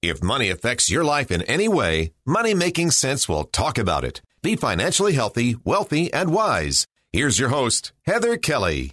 If 0.00 0.22
money 0.22 0.48
affects 0.48 0.90
your 0.90 1.02
life 1.02 1.32
in 1.32 1.42
any 1.42 1.66
way, 1.66 2.12
Money 2.24 2.54
Making 2.54 2.92
Sense 2.92 3.28
will 3.28 3.42
talk 3.42 3.78
about 3.78 4.04
it. 4.04 4.22
Be 4.42 4.54
financially 4.54 5.14
healthy, 5.14 5.56
wealthy, 5.64 6.12
and 6.12 6.32
wise. 6.32 6.86
Here's 7.12 7.40
your 7.40 7.48
host, 7.48 7.92
Heather 8.06 8.36
Kelly. 8.36 8.92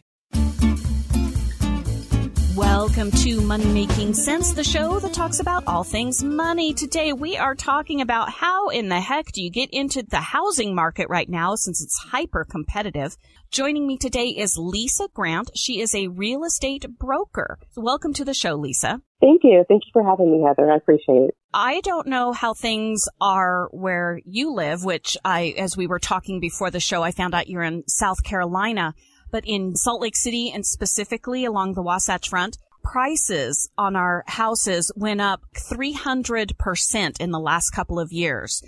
Welcome 2.96 3.20
to 3.24 3.42
Money 3.42 3.66
Making 3.66 4.14
Sense, 4.14 4.54
the 4.54 4.64
show 4.64 5.00
that 5.00 5.14
talks 5.14 5.42
about 5.42 5.66
all 5.68 5.84
things 5.84 6.24
money. 6.24 6.74
Today 6.74 7.12
we 7.12 7.36
are 7.36 7.54
talking 7.54 8.00
about 8.00 8.30
how 8.30 8.70
in 8.70 8.88
the 8.88 9.02
heck 9.02 9.34
do 9.34 9.44
you 9.44 9.50
get 9.50 9.70
into 9.74 10.02
the 10.02 10.22
housing 10.22 10.74
market 10.74 11.08
right 11.10 11.28
now 11.28 11.56
since 11.56 11.84
it's 11.84 11.98
hyper 11.98 12.46
competitive. 12.50 13.18
Joining 13.52 13.86
me 13.86 13.98
today 13.98 14.28
is 14.28 14.58
Lisa 14.58 15.10
Grant. 15.14 15.52
She 15.58 15.82
is 15.82 15.94
a 15.94 16.08
real 16.08 16.46
estate 16.46 16.86
broker. 16.98 17.60
So 17.72 17.82
welcome 17.82 18.14
to 18.14 18.24
the 18.24 18.34
show, 18.34 18.56
Lisa. 18.56 19.02
Thank 19.20 19.42
you. 19.44 19.66
Thank 19.68 19.84
you 19.84 19.92
for 19.92 20.10
having 20.10 20.32
me, 20.32 20.48
Heather. 20.48 20.72
I 20.72 20.78
appreciate 20.78 21.24
it. 21.28 21.36
I 21.54 21.82
don't 21.82 22.08
know 22.08 22.32
how 22.32 22.54
things 22.54 23.10
are 23.20 23.68
where 23.74 24.22
you 24.24 24.54
live, 24.54 24.86
which 24.86 25.18
I, 25.26 25.54
as 25.58 25.76
we 25.76 25.86
were 25.86 26.00
talking 26.00 26.40
before 26.40 26.72
the 26.72 26.80
show, 26.80 27.04
I 27.04 27.12
found 27.12 27.36
out 27.36 27.50
you're 27.50 27.62
in 27.62 27.86
South 27.90 28.24
Carolina 28.24 28.94
but 29.32 29.44
in 29.46 29.76
Salt 29.76 30.02
Lake 30.02 30.16
City 30.16 30.50
and 30.50 30.66
specifically 30.66 31.44
along 31.44 31.74
the 31.74 31.82
Wasatch 31.82 32.30
Front, 32.30 32.58
prices 32.86 33.70
on 33.78 33.96
our 33.96 34.24
houses 34.28 34.92
went 34.96 35.20
up 35.20 35.42
300% 35.70 37.20
in 37.20 37.32
the 37.32 37.40
last 37.40 37.72
couple 37.72 38.00
of 38.00 38.14
years. 38.14 38.62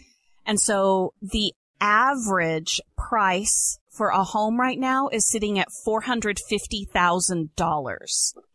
And 0.46 0.60
so 0.60 1.14
the 1.22 1.54
average 1.80 2.82
price 2.98 3.80
for 3.92 4.10
a 4.10 4.24
home 4.24 4.60
right 4.60 4.80
now 4.80 5.08
is 5.10 5.28
sitting 5.28 5.60
at 5.60 5.70
$450,000. 5.88 7.48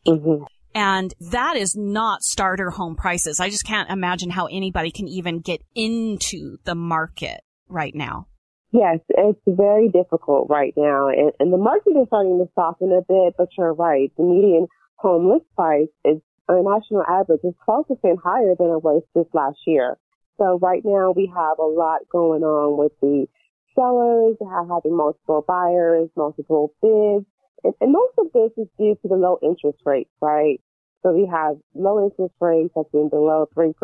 Mm-hmm. 0.07 0.45
And 0.75 1.15
that 1.21 1.57
is 1.57 1.77
not 1.77 2.23
starter 2.23 2.71
home 2.71 2.97
prices. 2.97 3.41
I 3.41 3.51
just 3.51 3.67
can't 3.67 3.91
imagine 3.91 4.31
how 4.31 4.47
anybody 4.47 4.91
can 4.91 5.07
even 5.07 5.41
get 5.41 5.63
into 5.75 6.57
the 6.65 6.75
market 6.75 7.43
right 7.69 7.95
now. 7.95 8.27
Yes, 8.73 9.01
it's 9.11 9.39
very 9.47 9.91
difficult 9.91 10.49
right 10.49 10.73
now. 10.77 11.09
And, 11.09 11.33
and 11.39 11.53
the 11.53 11.59
market 11.59 11.91
is 11.91 12.07
starting 12.07 12.39
to 12.39 12.51
soften 12.55 12.91
a 12.91 13.03
bit, 13.07 13.35
but 13.37 13.49
you're 13.59 13.75
right. 13.75 14.11
The 14.17 14.23
median 14.23 14.67
home 15.03 15.29
list 15.29 15.47
price 15.57 15.89
is 16.05 16.23
a 16.49 16.63
national 16.63 17.03
average 17.03 17.41
is 17.45 17.55
12% 17.69 17.87
higher 18.23 18.55
than 18.59 18.69
it 18.69 18.83
was 18.83 19.03
this 19.15 19.27
last 19.33 19.59
year. 19.67 19.99
So 20.39 20.59
right 20.63 20.83
now 20.85 21.13
we 21.15 21.27
have 21.35 21.59
a 21.59 21.67
lot 21.67 22.09
going 22.11 22.43
on 22.43 22.79
with 22.79 22.93
the 23.01 23.27
sellers 23.75 24.37
having 24.41 24.97
multiple 24.97 25.45
buyers, 25.47 26.09
multiple 26.17 26.73
bids. 26.81 27.27
And, 27.65 27.75
and 27.81 27.93
most 27.93 28.15
of 28.19 28.27
this 28.33 28.51
is 28.57 28.69
due 28.79 28.97
to 29.03 29.09
the 29.09 29.17
low 29.17 29.39
interest 29.43 29.79
rates, 29.85 30.11
right? 30.21 30.61
So 31.03 31.13
we 31.13 31.29
have 31.31 31.57
low 31.75 32.05
interest 32.05 32.35
rates 32.41 32.73
that's 32.77 32.91
been 32.93 33.09
below 33.09 33.49
3% 33.57 33.75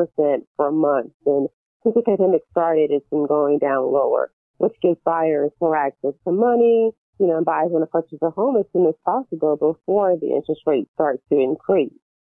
for 0.57 0.71
months. 0.71 1.15
And 1.27 1.49
since 1.83 1.95
the 1.95 2.03
pandemic 2.03 2.43
started, 2.51 2.91
it's 2.91 3.09
been 3.11 3.27
going 3.27 3.59
down 3.59 3.93
lower 3.93 4.31
which 4.59 4.75
gives 4.83 4.99
buyers 5.05 5.51
more 5.61 5.77
access 5.77 6.13
to 6.25 6.33
money. 6.33 6.91
You 7.19 7.27
know, 7.27 7.43
buyers 7.45 7.71
want 7.71 7.83
to 7.83 7.87
purchase 7.87 8.19
a 8.23 8.31
home 8.31 8.57
as 8.57 8.67
soon 8.73 8.87
as 8.87 8.95
possible 9.05 9.57
before 9.57 10.17
the 10.17 10.29
interest 10.29 10.63
rate 10.67 10.89
starts 10.95 11.23
to 11.31 11.39
increase. 11.39 11.93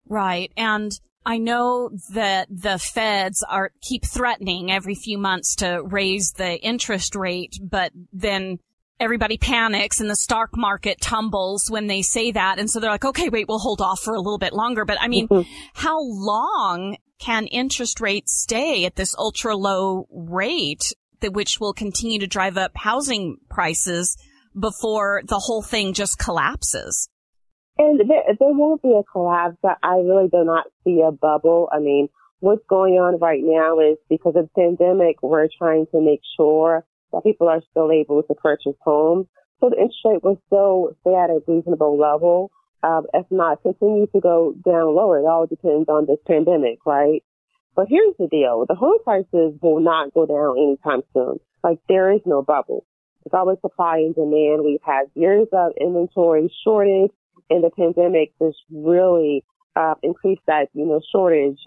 Right. 0.07 0.51
And 0.57 0.91
I 1.25 1.37
know 1.37 1.91
that 2.13 2.47
the 2.49 2.79
feds 2.79 3.43
are 3.47 3.71
keep 3.81 4.05
threatening 4.05 4.71
every 4.71 4.95
few 4.95 5.17
months 5.17 5.55
to 5.57 5.81
raise 5.83 6.31
the 6.31 6.57
interest 6.59 7.15
rate, 7.15 7.59
but 7.61 7.91
then 8.13 8.59
everybody 8.99 9.37
panics 9.37 9.99
and 10.01 10.09
the 10.09 10.15
stock 10.15 10.49
market 10.55 10.99
tumbles 10.99 11.69
when 11.69 11.87
they 11.87 12.01
say 12.01 12.31
that. 12.31 12.59
And 12.59 12.69
so 12.69 12.79
they're 12.79 12.89
like, 12.89 13.05
okay, 13.05 13.29
wait, 13.29 13.47
we'll 13.47 13.59
hold 13.59 13.81
off 13.81 13.99
for 14.01 14.13
a 14.13 14.19
little 14.19 14.37
bit 14.37 14.53
longer. 14.53 14.85
But 14.85 14.97
I 14.99 15.07
mean, 15.07 15.27
mm-hmm. 15.27 15.49
how 15.73 16.01
long 16.01 16.97
can 17.19 17.47
interest 17.47 17.99
rates 18.01 18.41
stay 18.41 18.85
at 18.85 18.95
this 18.95 19.15
ultra 19.17 19.55
low 19.55 20.07
rate 20.11 20.93
that 21.21 21.33
which 21.33 21.59
will 21.59 21.73
continue 21.73 22.19
to 22.19 22.27
drive 22.27 22.57
up 22.57 22.71
housing 22.75 23.37
prices 23.49 24.17
before 24.59 25.21
the 25.25 25.39
whole 25.39 25.61
thing 25.61 25.93
just 25.93 26.17
collapses. 26.17 27.09
And 27.77 27.99
there, 27.99 28.23
there 28.27 28.53
won't 28.53 28.81
be 28.81 28.91
a 28.91 29.03
collapse. 29.03 29.57
I 29.63 29.95
really 29.95 30.27
do 30.27 30.43
not 30.43 30.65
see 30.83 31.01
a 31.05 31.11
bubble. 31.11 31.69
I 31.71 31.79
mean, 31.79 32.09
what's 32.39 32.65
going 32.69 32.95
on 32.95 33.19
right 33.19 33.41
now 33.41 33.79
is 33.79 33.97
because 34.09 34.35
of 34.35 34.49
the 34.53 34.61
pandemic, 34.61 35.23
we're 35.23 35.47
trying 35.57 35.85
to 35.91 36.01
make 36.01 36.21
sure 36.37 36.85
that 37.11 37.23
people 37.23 37.47
are 37.47 37.61
still 37.71 37.91
able 37.91 38.21
to 38.23 38.33
purchase 38.35 38.75
homes. 38.81 39.27
So 39.59 39.69
the 39.69 39.77
interest 39.77 39.99
rate 40.05 40.23
will 40.23 40.41
still 40.47 40.95
stay 41.01 41.15
at 41.15 41.29
a 41.29 41.39
reasonable 41.47 41.97
level. 41.97 42.51
Uh, 42.81 43.01
if 43.13 43.25
not, 43.29 43.61
continue 43.61 44.07
to 44.07 44.19
go 44.19 44.53
down 44.65 44.95
lower. 44.95 45.19
It 45.19 45.25
all 45.25 45.47
depends 45.47 45.89
on 45.89 46.05
this 46.05 46.19
pandemic, 46.27 46.79
right? 46.85 47.23
But 47.75 47.87
here's 47.89 48.15
the 48.17 48.27
deal. 48.27 48.65
The 48.67 48.75
home 48.75 48.99
prices 49.03 49.57
will 49.61 49.79
not 49.79 50.13
go 50.13 50.25
down 50.25 50.57
anytime 50.57 51.01
soon. 51.13 51.39
Like 51.63 51.79
there 51.87 52.11
is 52.11 52.21
no 52.25 52.41
bubble. 52.41 52.85
It's 53.25 53.33
always 53.33 53.57
supply 53.61 53.97
and 53.97 54.15
demand. 54.15 54.63
We've 54.63 54.79
had 54.83 55.05
years 55.13 55.47
of 55.51 55.73
inventory 55.79 56.53
shortage 56.63 57.11
and 57.49 57.63
the 57.63 57.69
pandemic 57.69 58.33
just 58.41 58.57
really 58.71 59.43
uh, 59.75 59.95
increased 60.03 60.41
that, 60.47 60.67
you 60.73 60.85
know, 60.85 61.01
shortage 61.11 61.59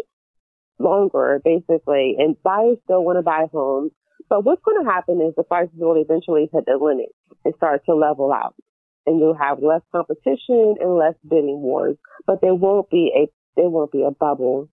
longer 0.78 1.40
basically. 1.44 2.16
And 2.18 2.36
buyers 2.42 2.78
still 2.84 3.04
want 3.04 3.18
to 3.18 3.22
buy 3.22 3.46
homes. 3.52 3.92
But 4.28 4.44
what's 4.44 4.62
going 4.64 4.82
to 4.84 4.90
happen 4.90 5.20
is 5.20 5.34
the 5.36 5.42
prices 5.42 5.74
will 5.76 6.00
eventually 6.00 6.48
hit 6.52 6.64
the 6.66 6.78
limit 6.80 7.10
and 7.44 7.54
start 7.56 7.84
to 7.86 7.94
level 7.94 8.32
out. 8.32 8.54
And 9.04 9.18
you'll 9.18 9.36
have 9.36 9.62
less 9.62 9.82
competition 9.90 10.76
and 10.80 10.96
less 10.96 11.14
bidding 11.28 11.60
wars. 11.60 11.96
But 12.26 12.40
there 12.40 12.54
won't 12.54 12.88
be 12.88 13.12
a 13.14 13.30
there 13.56 13.68
won't 13.68 13.92
be 13.92 14.02
a 14.02 14.10
bubble 14.10 14.68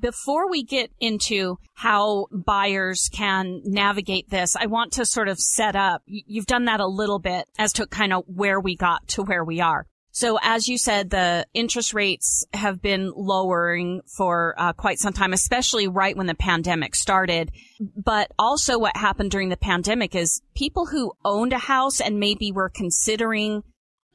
before 0.00 0.50
we 0.50 0.62
get 0.62 0.90
into 1.00 1.58
how 1.74 2.26
buyers 2.32 3.08
can 3.12 3.62
navigate 3.64 4.30
this, 4.30 4.56
I 4.56 4.66
want 4.66 4.92
to 4.94 5.06
sort 5.06 5.28
of 5.28 5.38
set 5.38 5.76
up, 5.76 6.02
you've 6.06 6.46
done 6.46 6.66
that 6.66 6.80
a 6.80 6.86
little 6.86 7.18
bit 7.18 7.48
as 7.58 7.72
to 7.74 7.86
kind 7.86 8.12
of 8.12 8.24
where 8.26 8.60
we 8.60 8.76
got 8.76 9.06
to 9.08 9.22
where 9.22 9.44
we 9.44 9.60
are. 9.60 9.86
So 10.12 10.38
as 10.42 10.68
you 10.68 10.76
said, 10.76 11.10
the 11.10 11.46
interest 11.54 11.94
rates 11.94 12.44
have 12.52 12.82
been 12.82 13.12
lowering 13.14 14.02
for 14.16 14.54
uh, 14.58 14.72
quite 14.72 14.98
some 14.98 15.12
time, 15.12 15.32
especially 15.32 15.86
right 15.86 16.16
when 16.16 16.26
the 16.26 16.34
pandemic 16.34 16.96
started. 16.96 17.52
But 17.80 18.32
also 18.38 18.78
what 18.78 18.96
happened 18.96 19.30
during 19.30 19.50
the 19.50 19.56
pandemic 19.56 20.14
is 20.16 20.42
people 20.54 20.86
who 20.86 21.12
owned 21.24 21.52
a 21.52 21.58
house 21.58 22.00
and 22.00 22.18
maybe 22.18 22.50
were 22.50 22.68
considering 22.68 23.62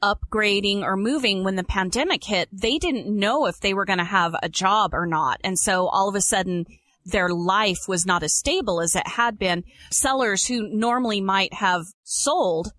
upgrading 0.02 0.82
or 0.82 0.96
moving 0.96 1.44
when 1.44 1.56
the 1.56 1.64
pandemic 1.64 2.24
hit, 2.24 2.48
they 2.52 2.78
didn't 2.78 3.08
know 3.08 3.46
if 3.46 3.60
they 3.60 3.74
were 3.74 3.84
going 3.84 3.98
to 3.98 4.04
have 4.04 4.34
a 4.42 4.48
job 4.48 4.94
or 4.94 5.06
not. 5.06 5.40
And 5.42 5.58
so 5.58 5.88
all 5.88 6.08
of 6.08 6.14
a 6.14 6.20
sudden, 6.20 6.66
their 7.04 7.28
life 7.28 7.86
was 7.88 8.04
not 8.04 8.22
as 8.22 8.34
stable 8.34 8.80
as 8.80 8.96
it 8.96 9.06
had 9.06 9.38
been. 9.38 9.64
Sellers 9.90 10.46
who 10.46 10.68
normally 10.68 11.20
might 11.20 11.54
have 11.54 11.84
sold, 12.02 12.72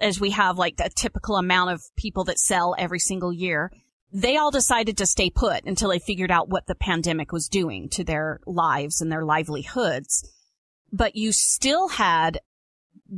as 0.00 0.20
we 0.20 0.30
have 0.30 0.58
like 0.58 0.74
a 0.78 0.88
typical 0.88 1.36
amount 1.36 1.70
of 1.70 1.82
people 1.96 2.24
that 2.24 2.38
sell 2.38 2.74
every 2.78 2.98
single 2.98 3.32
year, 3.32 3.70
they 4.12 4.36
all 4.36 4.50
decided 4.50 4.96
to 4.96 5.06
stay 5.06 5.28
put 5.28 5.64
until 5.64 5.90
they 5.90 5.98
figured 5.98 6.30
out 6.30 6.48
what 6.48 6.66
the 6.66 6.74
pandemic 6.74 7.32
was 7.32 7.48
doing 7.48 7.88
to 7.90 8.04
their 8.04 8.40
lives 8.46 9.00
and 9.00 9.10
their 9.10 9.24
livelihoods. 9.24 10.30
But 10.92 11.16
you 11.16 11.32
still 11.32 11.88
had 11.88 12.38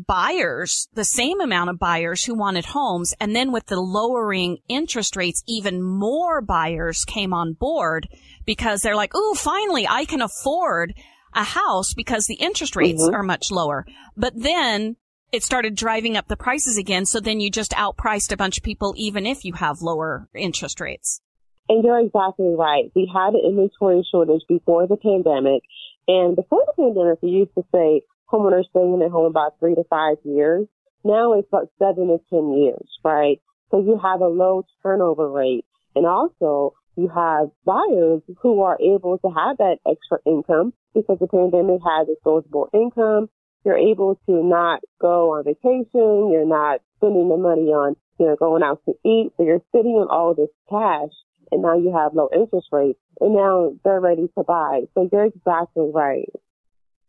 buyers, 0.06 0.88
the 0.94 1.04
same 1.04 1.40
amount 1.40 1.70
of 1.70 1.78
buyers 1.78 2.24
who 2.24 2.34
wanted 2.34 2.66
homes. 2.66 3.14
And 3.20 3.34
then 3.34 3.52
with 3.52 3.66
the 3.66 3.80
lowering 3.80 4.58
interest 4.68 5.16
rates, 5.16 5.42
even 5.46 5.82
more 5.82 6.40
buyers 6.40 7.04
came 7.06 7.32
on 7.32 7.54
board 7.54 8.08
because 8.44 8.80
they're 8.80 8.96
like, 8.96 9.12
oh, 9.14 9.34
finally 9.34 9.86
I 9.88 10.04
can 10.04 10.22
afford 10.22 10.94
a 11.34 11.44
house 11.44 11.94
because 11.94 12.26
the 12.26 12.34
interest 12.34 12.76
rates 12.76 13.02
mm-hmm. 13.02 13.14
are 13.14 13.22
much 13.22 13.50
lower. 13.50 13.86
But 14.16 14.32
then 14.36 14.96
it 15.32 15.42
started 15.42 15.74
driving 15.74 16.16
up 16.16 16.28
the 16.28 16.36
prices 16.36 16.78
again. 16.78 17.04
So 17.04 17.20
then 17.20 17.40
you 17.40 17.50
just 17.50 17.72
outpriced 17.72 18.32
a 18.32 18.36
bunch 18.36 18.58
of 18.58 18.64
people, 18.64 18.94
even 18.96 19.26
if 19.26 19.44
you 19.44 19.52
have 19.54 19.82
lower 19.82 20.28
interest 20.34 20.80
rates. 20.80 21.20
And 21.68 21.84
you're 21.84 21.98
exactly 21.98 22.54
right. 22.56 22.92
We 22.94 23.10
had 23.12 23.34
an 23.34 23.42
inventory 23.44 24.06
shortage 24.10 24.42
before 24.48 24.86
the 24.86 24.96
pandemic. 24.96 25.62
And 26.08 26.36
before 26.36 26.62
the 26.66 26.72
pandemic, 26.80 27.20
we 27.22 27.30
used 27.30 27.54
to 27.56 27.64
say, 27.74 28.02
homeowners 28.30 28.68
staying 28.70 29.02
at 29.04 29.10
home 29.10 29.26
about 29.26 29.58
three 29.58 29.74
to 29.74 29.84
five 29.88 30.16
years. 30.24 30.66
Now 31.04 31.34
it's 31.34 31.48
about 31.48 31.70
seven 31.78 32.08
to 32.08 32.18
10 32.30 32.52
years, 32.52 32.88
right? 33.04 33.40
So 33.70 33.80
you 33.80 33.98
have 34.02 34.20
a 34.20 34.28
low 34.28 34.64
turnover 34.82 35.30
rate. 35.30 35.64
And 35.94 36.06
also 36.06 36.74
you 36.96 37.08
have 37.08 37.50
buyers 37.64 38.22
who 38.40 38.62
are 38.62 38.78
able 38.80 39.18
to 39.18 39.28
have 39.28 39.58
that 39.58 39.78
extra 39.86 40.18
income 40.26 40.72
because 40.94 41.18
the 41.20 41.28
pandemic 41.28 41.80
has 41.86 42.06
disposable 42.06 42.68
income. 42.72 43.28
You're 43.64 43.78
able 43.78 44.18
to 44.26 44.42
not 44.42 44.80
go 45.00 45.34
on 45.34 45.44
vacation. 45.44 46.30
You're 46.32 46.46
not 46.46 46.80
spending 46.96 47.28
the 47.28 47.36
money 47.36 47.72
on, 47.72 47.96
you 48.18 48.26
know, 48.26 48.36
going 48.36 48.62
out 48.62 48.80
to 48.86 48.94
eat. 49.04 49.32
So 49.36 49.44
you're 49.44 49.62
sitting 49.74 49.92
on 49.92 50.08
all 50.08 50.34
this 50.34 50.50
cash 50.70 51.12
and 51.52 51.62
now 51.62 51.76
you 51.78 51.92
have 51.94 52.14
low 52.14 52.28
interest 52.34 52.68
rates 52.72 52.98
and 53.20 53.34
now 53.34 53.72
they're 53.84 54.00
ready 54.00 54.28
to 54.36 54.44
buy. 54.44 54.82
So 54.94 55.08
you're 55.10 55.26
exactly 55.26 55.90
right. 55.92 56.30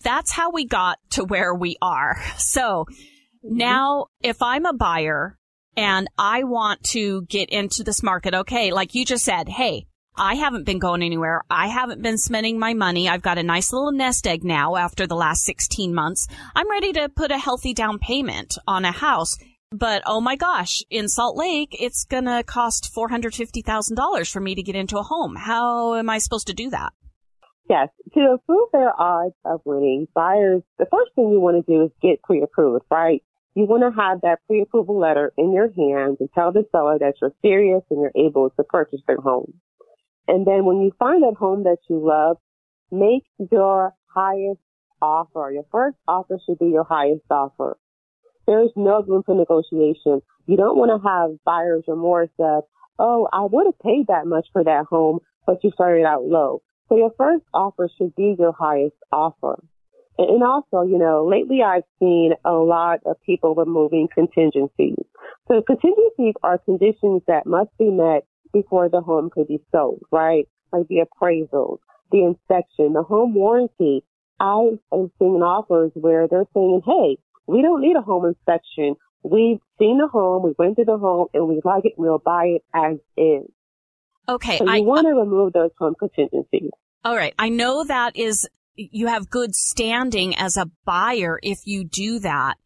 That's 0.08 0.32
how 0.32 0.52
we 0.52 0.66
got 0.66 1.00
to 1.12 1.26
where 1.26 1.54
we 1.54 1.76
are. 1.82 2.16
So 2.38 2.86
mm-hmm. 2.86 3.58
now 3.58 4.06
if 4.24 4.42
I'm 4.42 4.66
a 4.66 4.72
buyer 4.72 5.38
and 5.76 6.08
I 6.18 6.46
want 6.46 6.82
to 6.92 7.24
get 7.24 7.50
into 7.50 7.84
this 7.84 8.02
market, 8.02 8.34
okay, 8.34 8.72
like 8.72 8.96
you 8.96 9.04
just 9.04 9.26
said, 9.26 9.50
hey, 9.50 9.86
I 10.16 10.36
haven't 10.36 10.64
been 10.64 10.80
going 10.80 11.04
anywhere. 11.04 11.44
I 11.50 11.68
haven't 11.68 12.02
been 12.02 12.18
spending 12.18 12.58
my 12.58 12.74
money. 12.74 13.10
I've 13.10 13.22
got 13.22 13.38
a 13.38 13.44
nice 13.44 13.74
little 13.74 13.92
nest 13.92 14.26
egg 14.26 14.46
now 14.46 14.78
after 14.78 15.08
the 15.08 15.16
last 15.18 15.44
16 15.44 15.94
months. 15.94 16.26
I'm 16.56 16.72
ready 16.72 16.94
to 16.94 17.10
put 17.10 17.32
a 17.32 17.38
healthy 17.38 17.74
down 17.74 18.00
payment 18.00 18.58
on 18.66 18.86
a 18.86 18.94
house. 18.94 19.38
But 19.72 20.04
oh 20.06 20.22
my 20.22 20.38
gosh, 20.38 20.84
in 20.90 21.10
Salt 21.10 21.36
Lake, 21.36 21.76
it's 21.78 22.06
gonna 22.06 22.44
cost 22.44 22.94
$450,000 22.96 24.32
for 24.32 24.40
me 24.40 24.56
to 24.56 24.64
get 24.64 24.78
into 24.78 25.00
a 25.00 25.04
home. 25.04 25.36
How 25.36 25.96
am 25.96 26.10
I 26.10 26.20
supposed 26.20 26.48
to 26.48 26.54
do 26.54 26.70
that? 26.70 26.94
Yes, 27.70 27.90
to 28.14 28.32
improve 28.32 28.70
their 28.72 28.94
odds 29.00 29.36
of 29.44 29.62
winning, 29.66 30.08
buyers, 30.16 30.62
the 30.80 30.86
first 30.90 31.12
thing 31.16 31.32
you 31.32 31.42
want 31.42 31.66
to 31.66 31.72
do 31.72 31.84
is 31.84 31.92
get 32.02 32.22
pre-approved, 32.24 32.86
right? 32.90 33.22
You 33.56 33.66
want 33.66 33.84
to 33.84 34.02
have 34.02 34.22
that 34.22 34.40
pre-approval 34.48 34.98
letter 34.98 35.34
in 35.38 35.52
your 35.52 35.68
hands 35.68 36.18
and 36.20 36.30
tell 36.34 36.54
the 36.54 36.64
seller 36.72 36.98
that 37.00 37.16
you're 37.22 37.34
serious 37.42 37.82
and 37.90 38.00
you're 38.00 38.12
able 38.16 38.52
to 38.52 38.64
purchase 38.64 39.02
their 39.06 39.18
home. 39.18 39.54
And 40.28 40.46
then 40.46 40.66
when 40.66 40.82
you 40.82 40.92
find 40.98 41.24
that 41.24 41.36
home 41.38 41.64
that 41.64 41.80
you 41.90 42.00
love, 42.06 42.38
make 42.92 43.24
your 43.52 43.94
highest 44.06 44.62
offer. 45.02 45.52
Your 45.52 45.66
first 45.72 45.98
offer 46.08 46.38
should 46.46 46.60
be 46.60 46.68
your 46.68 46.84
highest 46.84 47.24
offer. 47.30 47.78
There 48.46 48.64
is 48.64 48.72
no 48.76 49.04
room 49.04 49.24
for 49.26 49.36
negotiation. 49.36 50.22
You 50.46 50.56
don't 50.56 50.78
want 50.78 50.92
to 50.92 51.08
have 51.08 51.44
buyer's 51.44 51.84
remorse 51.88 52.30
of, 52.40 52.64
oh, 52.98 53.28
I 53.34 53.42
would 53.42 53.66
have 53.66 53.80
paid 53.80 54.08
that 54.08 54.26
much 54.26 54.48
for 54.54 54.64
that 54.64 54.86
home, 54.90 55.20
but 55.46 55.64
you 55.64 55.72
started 55.72 56.06
out 56.06 56.24
low. 56.24 56.62
So 56.90 56.98
your 56.98 57.12
first 57.18 57.44
offer 57.54 57.90
should 57.98 58.16
be 58.16 58.36
your 58.38 58.54
highest 58.54 58.96
offer. 59.12 59.62
And 60.18 60.44
also, 60.44 60.82
you 60.82 60.98
know, 60.98 61.28
lately 61.30 61.62
I've 61.62 61.84
seen 62.00 62.34
a 62.44 62.54
lot 62.54 63.02
of 63.06 63.18
people 63.24 63.54
removing 63.54 64.08
contingencies. 64.14 65.06
So 65.48 65.62
contingencies 65.62 66.34
are 66.44 66.58
conditions 66.58 67.22
that 67.28 67.46
must 67.46 67.70
be 67.78 67.92
met 67.92 68.26
before 68.52 68.90
the 68.90 69.02
home 69.02 69.30
could 69.30 69.48
be 69.48 69.60
sold, 69.72 70.02
right? 70.12 70.48
Like 70.72 70.88
the 70.88 71.06
appraisals, 71.06 71.80
the 72.12 72.24
inspection, 72.24 72.94
the 72.94 73.04
home 73.04 73.36
warranty. 73.36 74.04
I 74.40 74.78
am 74.94 75.12
seeing 75.20 75.42
offers 75.42 75.92
where 75.94 76.28
they're 76.28 76.48
saying, 76.54 76.82
hey, 76.86 77.18
we 77.48 77.62
don't 77.62 77.82
need 77.82 77.96
a 77.96 78.02
home 78.02 78.26
inspection. 78.26 78.96
We've 79.24 79.60
seen 79.80 79.98
the 79.98 80.08
home, 80.08 80.44
we 80.44 80.54
went 80.58 80.78
to 80.78 80.86
the 80.86 80.98
home, 80.98 81.28
and 81.34 81.48
we 81.48 81.62
like 81.64 81.86
it, 81.86 81.94
we'll 81.98 82.20
buy 82.20 82.58
it 82.58 82.64
as 82.74 82.98
is. 83.18 83.50
Okay. 84.30 84.58
So 84.58 84.66
you 84.66 84.72
I, 84.72 84.80
want 84.82 85.08
to 85.08 85.14
remove 85.14 85.54
those 85.54 85.72
home 85.78 85.96
contingencies. 85.98 86.72
All 87.04 87.16
right. 87.16 87.34
I 87.40 87.50
know 87.50 87.84
that 87.84 88.16
is, 88.16 88.48
you 88.76 89.08
have 89.08 89.30
good 89.30 89.56
standing 89.56 90.36
as 90.36 90.58
a 90.58 90.70
buyer 90.86 91.40
if 91.42 91.60
you 91.66 91.84
do 91.84 92.20
that, 92.20 92.58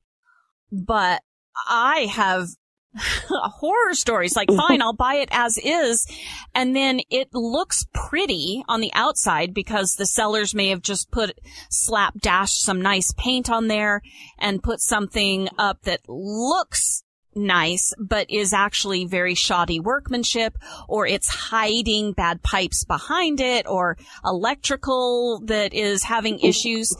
but 0.71 1.21
I 1.67 2.07
have 2.11 2.47
horror 3.29 3.93
stories 3.93 4.35
like 4.35 4.49
fine 4.67 4.81
i'll 4.81 4.93
buy 4.93 5.15
it 5.15 5.29
as 5.31 5.57
is 5.63 6.05
and 6.53 6.75
then 6.75 6.99
it 7.09 7.29
looks 7.33 7.85
pretty 7.93 8.63
on 8.67 8.81
the 8.81 8.91
outside 8.93 9.53
because 9.53 9.95
the 9.95 10.05
sellers 10.05 10.53
may 10.53 10.67
have 10.69 10.81
just 10.81 11.09
put 11.09 11.39
slap 11.69 12.19
dash 12.19 12.51
some 12.51 12.81
nice 12.81 13.13
paint 13.17 13.49
on 13.49 13.67
there 13.67 14.01
and 14.37 14.63
put 14.63 14.81
something 14.81 15.47
up 15.57 15.81
that 15.83 16.01
looks 16.07 17.03
nice, 17.35 17.93
but 17.99 18.29
is 18.29 18.53
actually 18.53 19.05
very 19.05 19.35
shoddy 19.35 19.79
workmanship, 19.79 20.57
or 20.87 21.05
it's 21.07 21.27
hiding 21.27 22.13
bad 22.13 22.41
pipes 22.43 22.83
behind 22.85 23.39
it, 23.39 23.67
or 23.67 23.97
electrical 24.25 25.41
that 25.45 25.73
is 25.73 26.03
having 26.03 26.39
issues. 26.39 26.95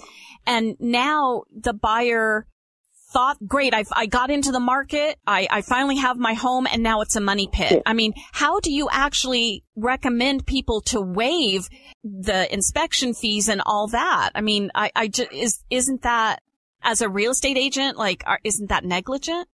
And 0.45 0.75
now 0.79 1.43
the 1.53 1.73
buyer 1.73 2.47
thought, 3.11 3.37
great, 3.45 3.73
I, 3.73 3.83
I 3.91 4.05
got 4.05 4.31
into 4.31 4.51
the 4.51 4.59
market. 4.59 5.19
I, 5.27 5.47
I 5.51 5.61
finally 5.61 5.97
have 5.97 6.17
my 6.17 6.33
home 6.33 6.65
and 6.71 6.81
now 6.81 7.01
it's 7.01 7.15
a 7.15 7.21
money 7.21 7.49
pit. 7.51 7.83
I 7.85 7.93
mean, 7.93 8.13
how 8.31 8.59
do 8.61 8.71
you 8.71 8.87
actually 8.89 9.63
recommend 9.75 10.45
people 10.45 10.81
to 10.81 11.01
waive 11.01 11.67
the 12.03 12.51
inspection 12.53 13.13
fees 13.13 13.49
and 13.49 13.61
all 13.65 13.87
that? 13.89 14.31
I 14.33 14.41
mean, 14.41 14.71
I, 14.73 14.91
I 14.95 15.07
just, 15.09 15.31
is, 15.33 15.63
isn't 15.69 16.03
that 16.03 16.41
as 16.81 17.01
a 17.01 17.09
real 17.09 17.31
estate 17.31 17.57
agent, 17.57 17.97
like, 17.97 18.23
are, 18.25 18.39
isn't 18.43 18.69
that 18.69 18.85
negligent? 18.85 19.47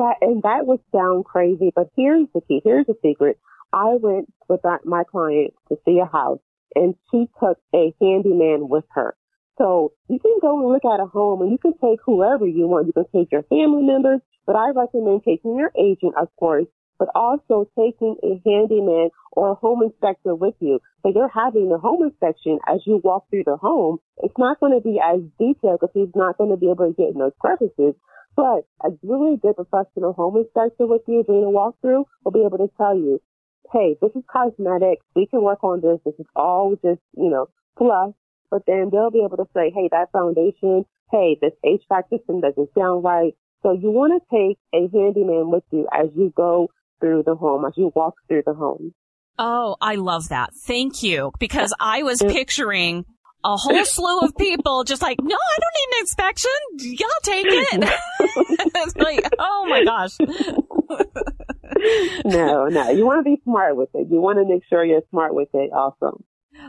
That, 0.00 0.16
and 0.22 0.42
that 0.44 0.64
would 0.64 0.80
sound 0.92 1.26
crazy, 1.26 1.72
but 1.76 1.90
here's 1.94 2.26
the 2.32 2.40
key. 2.40 2.62
Here's 2.64 2.86
the 2.86 2.96
secret. 3.02 3.38
I 3.70 3.98
went 4.00 4.32
with 4.48 4.62
my 4.84 5.04
client 5.04 5.52
to 5.68 5.76
see 5.84 6.00
a 6.00 6.06
house 6.06 6.40
and 6.74 6.94
she 7.10 7.28
took 7.38 7.58
a 7.74 7.92
handyman 8.00 8.70
with 8.70 8.84
her. 8.94 9.14
So 9.58 9.92
you 10.08 10.18
can 10.18 10.38
go 10.40 10.58
and 10.58 10.72
look 10.72 10.86
at 10.86 11.04
a 11.04 11.06
home 11.06 11.42
and 11.42 11.52
you 11.52 11.58
can 11.58 11.74
take 11.84 12.00
whoever 12.06 12.46
you 12.46 12.66
want. 12.66 12.86
You 12.86 12.94
can 12.94 13.04
take 13.14 13.30
your 13.30 13.42
family 13.42 13.82
members, 13.82 14.20
but 14.46 14.56
I 14.56 14.70
recommend 14.70 15.20
taking 15.22 15.54
your 15.54 15.70
agent, 15.78 16.14
of 16.16 16.28
course, 16.38 16.64
but 16.98 17.08
also 17.14 17.68
taking 17.78 18.16
a 18.22 18.40
handyman 18.48 19.10
or 19.32 19.50
a 19.50 19.54
home 19.54 19.82
inspector 19.82 20.34
with 20.34 20.54
you. 20.60 20.80
So 21.02 21.12
you're 21.14 21.28
having 21.28 21.68
the 21.68 21.76
home 21.76 22.04
inspection 22.04 22.58
as 22.66 22.80
you 22.86 23.02
walk 23.04 23.28
through 23.28 23.44
the 23.44 23.58
home. 23.58 23.98
It's 24.22 24.38
not 24.38 24.60
going 24.60 24.72
to 24.72 24.80
be 24.80 24.98
as 24.98 25.20
detailed 25.38 25.80
because 25.80 25.92
he's 25.92 26.14
not 26.14 26.38
going 26.38 26.50
to 26.50 26.56
be 26.56 26.70
able 26.70 26.88
to 26.88 26.94
get 26.96 27.12
in 27.12 27.18
those 27.18 27.36
crevices. 27.38 27.94
But 28.36 28.64
a 28.82 28.90
really 29.02 29.36
good 29.36 29.56
professional 29.56 30.12
home 30.12 30.36
inspector 30.36 30.86
with 30.86 31.02
you 31.06 31.24
doing 31.26 31.44
a 31.44 31.48
walkthrough 31.48 32.04
will 32.24 32.32
be 32.32 32.44
able 32.46 32.58
to 32.58 32.70
tell 32.76 32.96
you, 32.96 33.20
hey, 33.72 33.96
this 34.00 34.10
is 34.14 34.22
cosmetic. 34.30 34.98
We 35.14 35.26
can 35.26 35.42
work 35.42 35.62
on 35.62 35.80
this. 35.80 36.00
This 36.04 36.14
is 36.18 36.26
all 36.34 36.76
just, 36.82 37.00
you 37.16 37.30
know, 37.30 37.48
fluff 37.76 38.14
but 38.50 38.62
then 38.66 38.90
they'll 38.90 39.10
be 39.10 39.24
able 39.24 39.36
to 39.36 39.46
say, 39.54 39.70
hey, 39.74 39.88
that 39.92 40.10
foundation, 40.12 40.84
hey, 41.10 41.38
this 41.40 41.52
HVAC 41.64 42.10
system 42.10 42.40
doesn't 42.40 42.70
sound 42.76 43.04
right. 43.04 43.34
So 43.62 43.72
you 43.72 43.90
want 43.90 44.20
to 44.20 44.36
take 44.36 44.58
a 44.74 44.88
handyman 44.92 45.50
with 45.50 45.64
you 45.70 45.86
as 45.92 46.08
you 46.16 46.32
go 46.36 46.68
through 47.00 47.22
the 47.24 47.36
home, 47.36 47.64
as 47.64 47.72
you 47.76 47.92
walk 47.94 48.14
through 48.26 48.42
the 48.44 48.54
home. 48.54 48.92
Oh, 49.38 49.76
I 49.80 49.94
love 49.94 50.28
that. 50.30 50.50
Thank 50.66 51.02
you. 51.02 51.32
Because 51.38 51.72
I 51.78 52.02
was 52.02 52.20
picturing 52.20 53.04
a 53.44 53.56
whole 53.56 53.84
slew 53.84 54.20
of 54.20 54.36
people 54.36 54.84
just 54.84 55.00
like, 55.00 55.18
no, 55.22 55.36
I 55.36 55.58
don't 55.58 55.74
need 55.76 55.96
an 55.96 56.00
inspection. 56.00 56.50
Y'all 56.78 57.08
take 57.22 57.46
it. 57.48 57.90
it's 58.36 58.96
like, 58.96 59.28
oh 59.38 59.66
my 59.68 59.84
gosh. 59.84 60.16
no, 62.24 62.66
no. 62.66 62.90
You 62.90 63.06
want 63.06 63.20
to 63.20 63.24
be 63.24 63.40
smart 63.44 63.76
with 63.76 63.90
it. 63.94 64.08
You 64.10 64.20
want 64.20 64.38
to 64.38 64.44
make 64.44 64.64
sure 64.68 64.84
you're 64.84 65.02
smart 65.10 65.34
with 65.34 65.48
it 65.54 65.70
also. 65.72 66.20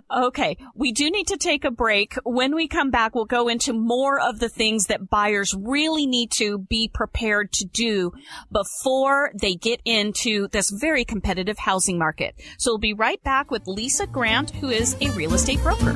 Okay. 0.09 0.57
We 0.75 0.91
do 0.91 1.09
need 1.09 1.27
to 1.27 1.37
take 1.37 1.65
a 1.65 1.71
break. 1.71 2.15
When 2.23 2.55
we 2.55 2.67
come 2.67 2.91
back, 2.91 3.15
we'll 3.15 3.25
go 3.25 3.47
into 3.47 3.73
more 3.73 4.19
of 4.19 4.39
the 4.39 4.49
things 4.49 4.87
that 4.87 5.09
buyers 5.09 5.55
really 5.57 6.05
need 6.05 6.31
to 6.33 6.59
be 6.59 6.89
prepared 6.93 7.51
to 7.53 7.65
do 7.65 8.11
before 8.51 9.31
they 9.39 9.55
get 9.55 9.81
into 9.85 10.47
this 10.49 10.69
very 10.69 11.05
competitive 11.05 11.57
housing 11.57 11.97
market. 11.97 12.35
So 12.57 12.71
we'll 12.71 12.79
be 12.79 12.93
right 12.93 13.21
back 13.23 13.51
with 13.51 13.67
Lisa 13.67 14.07
Grant, 14.07 14.51
who 14.51 14.69
is 14.69 14.95
a 15.01 15.09
real 15.11 15.33
estate 15.33 15.61
broker. 15.61 15.95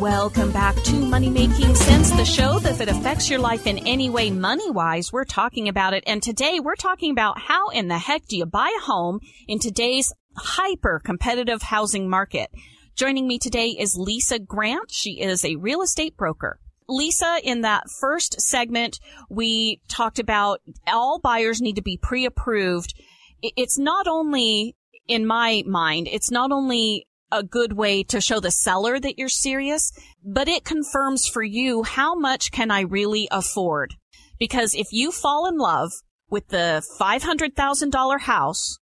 Welcome 0.00 0.50
back 0.50 0.76
to 0.76 0.94
Money 0.94 1.28
Making 1.28 1.74
Sense, 1.74 2.10
the 2.12 2.24
show 2.24 2.58
that 2.60 2.72
if 2.72 2.80
it 2.80 2.88
affects 2.88 3.28
your 3.28 3.38
life 3.38 3.66
in 3.66 3.86
any 3.86 4.08
way 4.08 4.30
money 4.30 4.70
wise, 4.70 5.12
we're 5.12 5.26
talking 5.26 5.68
about 5.68 5.92
it. 5.92 6.04
And 6.06 6.22
today 6.22 6.58
we're 6.58 6.74
talking 6.74 7.10
about 7.10 7.38
how 7.38 7.68
in 7.68 7.88
the 7.88 7.98
heck 7.98 8.26
do 8.26 8.38
you 8.38 8.46
buy 8.46 8.74
a 8.74 8.82
home 8.82 9.20
in 9.46 9.58
today's 9.58 10.10
hyper 10.38 11.02
competitive 11.04 11.60
housing 11.60 12.08
market. 12.08 12.48
Joining 12.96 13.28
me 13.28 13.38
today 13.38 13.76
is 13.78 13.94
Lisa 13.94 14.38
Grant. 14.38 14.90
She 14.90 15.20
is 15.20 15.44
a 15.44 15.56
real 15.56 15.82
estate 15.82 16.16
broker. 16.16 16.58
Lisa, 16.88 17.36
in 17.44 17.60
that 17.60 17.84
first 18.00 18.40
segment, 18.40 19.00
we 19.28 19.82
talked 19.86 20.18
about 20.18 20.62
all 20.86 21.20
buyers 21.20 21.60
need 21.60 21.76
to 21.76 21.82
be 21.82 21.98
pre-approved. 21.98 22.94
It's 23.42 23.78
not 23.78 24.08
only, 24.08 24.76
in 25.06 25.26
my 25.26 25.62
mind, 25.66 26.08
it's 26.10 26.30
not 26.30 26.52
only 26.52 27.06
a 27.32 27.42
good 27.42 27.72
way 27.72 28.02
to 28.04 28.20
show 28.20 28.40
the 28.40 28.50
seller 28.50 28.98
that 28.98 29.18
you're 29.18 29.28
serious, 29.28 29.92
but 30.24 30.48
it 30.48 30.64
confirms 30.64 31.26
for 31.26 31.42
you 31.42 31.82
how 31.82 32.14
much 32.14 32.50
can 32.50 32.70
I 32.70 32.80
really 32.80 33.28
afford? 33.30 33.94
Because 34.38 34.74
if 34.74 34.88
you 34.92 35.12
fall 35.12 35.46
in 35.46 35.58
love 35.58 35.90
with 36.28 36.48
the 36.48 36.82
$500,000 36.98 38.20
house 38.20 38.78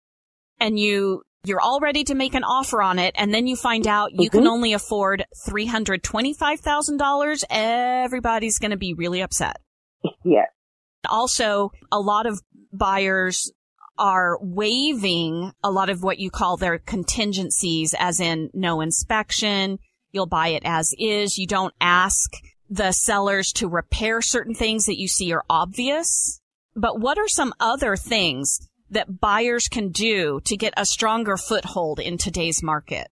and 0.60 0.78
you 0.78 1.22
you're 1.44 1.60
all 1.60 1.80
ready 1.80 2.04
to 2.04 2.14
make 2.14 2.34
an 2.34 2.44
offer 2.44 2.82
on 2.82 2.98
it 2.98 3.14
and 3.16 3.32
then 3.32 3.46
you 3.46 3.56
find 3.56 3.86
out 3.86 4.12
you 4.12 4.28
mm-hmm. 4.28 4.38
can 4.38 4.46
only 4.48 4.72
afford 4.72 5.24
$325,000, 5.48 7.44
everybody's 7.48 8.58
going 8.58 8.72
to 8.72 8.76
be 8.76 8.92
really 8.92 9.20
upset. 9.20 9.58
Yes. 10.24 10.48
Also, 11.08 11.70
a 11.92 12.00
lot 12.00 12.26
of 12.26 12.42
buyers 12.72 13.50
are 13.98 14.38
waiving 14.40 15.52
a 15.62 15.70
lot 15.70 15.90
of 15.90 16.02
what 16.02 16.18
you 16.18 16.30
call 16.30 16.56
their 16.56 16.78
contingencies 16.78 17.94
as 17.98 18.20
in 18.20 18.50
no 18.54 18.80
inspection. 18.80 19.78
You'll 20.12 20.26
buy 20.26 20.48
it 20.48 20.62
as 20.64 20.94
is. 20.98 21.36
You 21.38 21.46
don't 21.46 21.74
ask 21.80 22.32
the 22.70 22.92
sellers 22.92 23.52
to 23.52 23.68
repair 23.68 24.20
certain 24.20 24.54
things 24.54 24.86
that 24.86 24.98
you 24.98 25.08
see 25.08 25.32
are 25.32 25.44
obvious. 25.50 26.40
But 26.74 27.00
what 27.00 27.18
are 27.18 27.28
some 27.28 27.52
other 27.58 27.96
things 27.96 28.68
that 28.90 29.20
buyers 29.20 29.68
can 29.68 29.90
do 29.90 30.40
to 30.44 30.56
get 30.56 30.74
a 30.76 30.86
stronger 30.86 31.36
foothold 31.36 32.00
in 32.00 32.18
today's 32.18 32.62
market? 32.62 33.08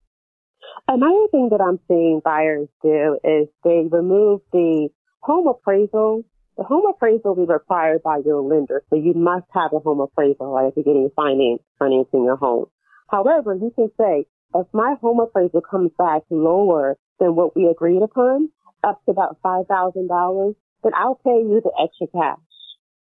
Another 0.88 1.26
thing 1.32 1.48
that 1.50 1.60
I'm 1.60 1.80
seeing 1.88 2.20
buyers 2.24 2.68
do 2.82 3.18
is 3.24 3.48
they 3.64 3.86
remove 3.90 4.40
the 4.52 4.88
home 5.20 5.48
appraisal. 5.48 6.22
The 6.56 6.64
home 6.64 6.86
appraisal 6.88 7.34
will 7.34 7.46
be 7.46 7.52
required 7.52 8.02
by 8.02 8.18
your 8.24 8.40
lender, 8.40 8.82
so 8.88 8.96
you 8.96 9.12
must 9.14 9.46
have 9.52 9.72
a 9.74 9.78
home 9.78 10.00
appraisal 10.00 10.52
right, 10.52 10.68
if 10.68 10.76
you're 10.76 10.84
getting 10.84 11.10
finance, 11.14 11.60
financing 11.78 12.24
your 12.24 12.36
home. 12.36 12.66
However, 13.08 13.54
you 13.54 13.70
can 13.74 13.90
say, 13.98 14.26
if 14.54 14.66
my 14.72 14.94
home 15.00 15.20
appraisal 15.20 15.60
comes 15.60 15.90
back 15.98 16.22
lower 16.30 16.96
than 17.20 17.36
what 17.36 17.54
we 17.54 17.66
agreed 17.66 18.02
upon, 18.02 18.50
up 18.82 19.04
to 19.04 19.10
about 19.10 19.38
$5,000, 19.42 20.54
then 20.82 20.92
I'll 20.94 21.16
pay 21.16 21.40
you 21.42 21.60
the 21.62 21.72
extra 21.82 22.06
cash 22.06 22.38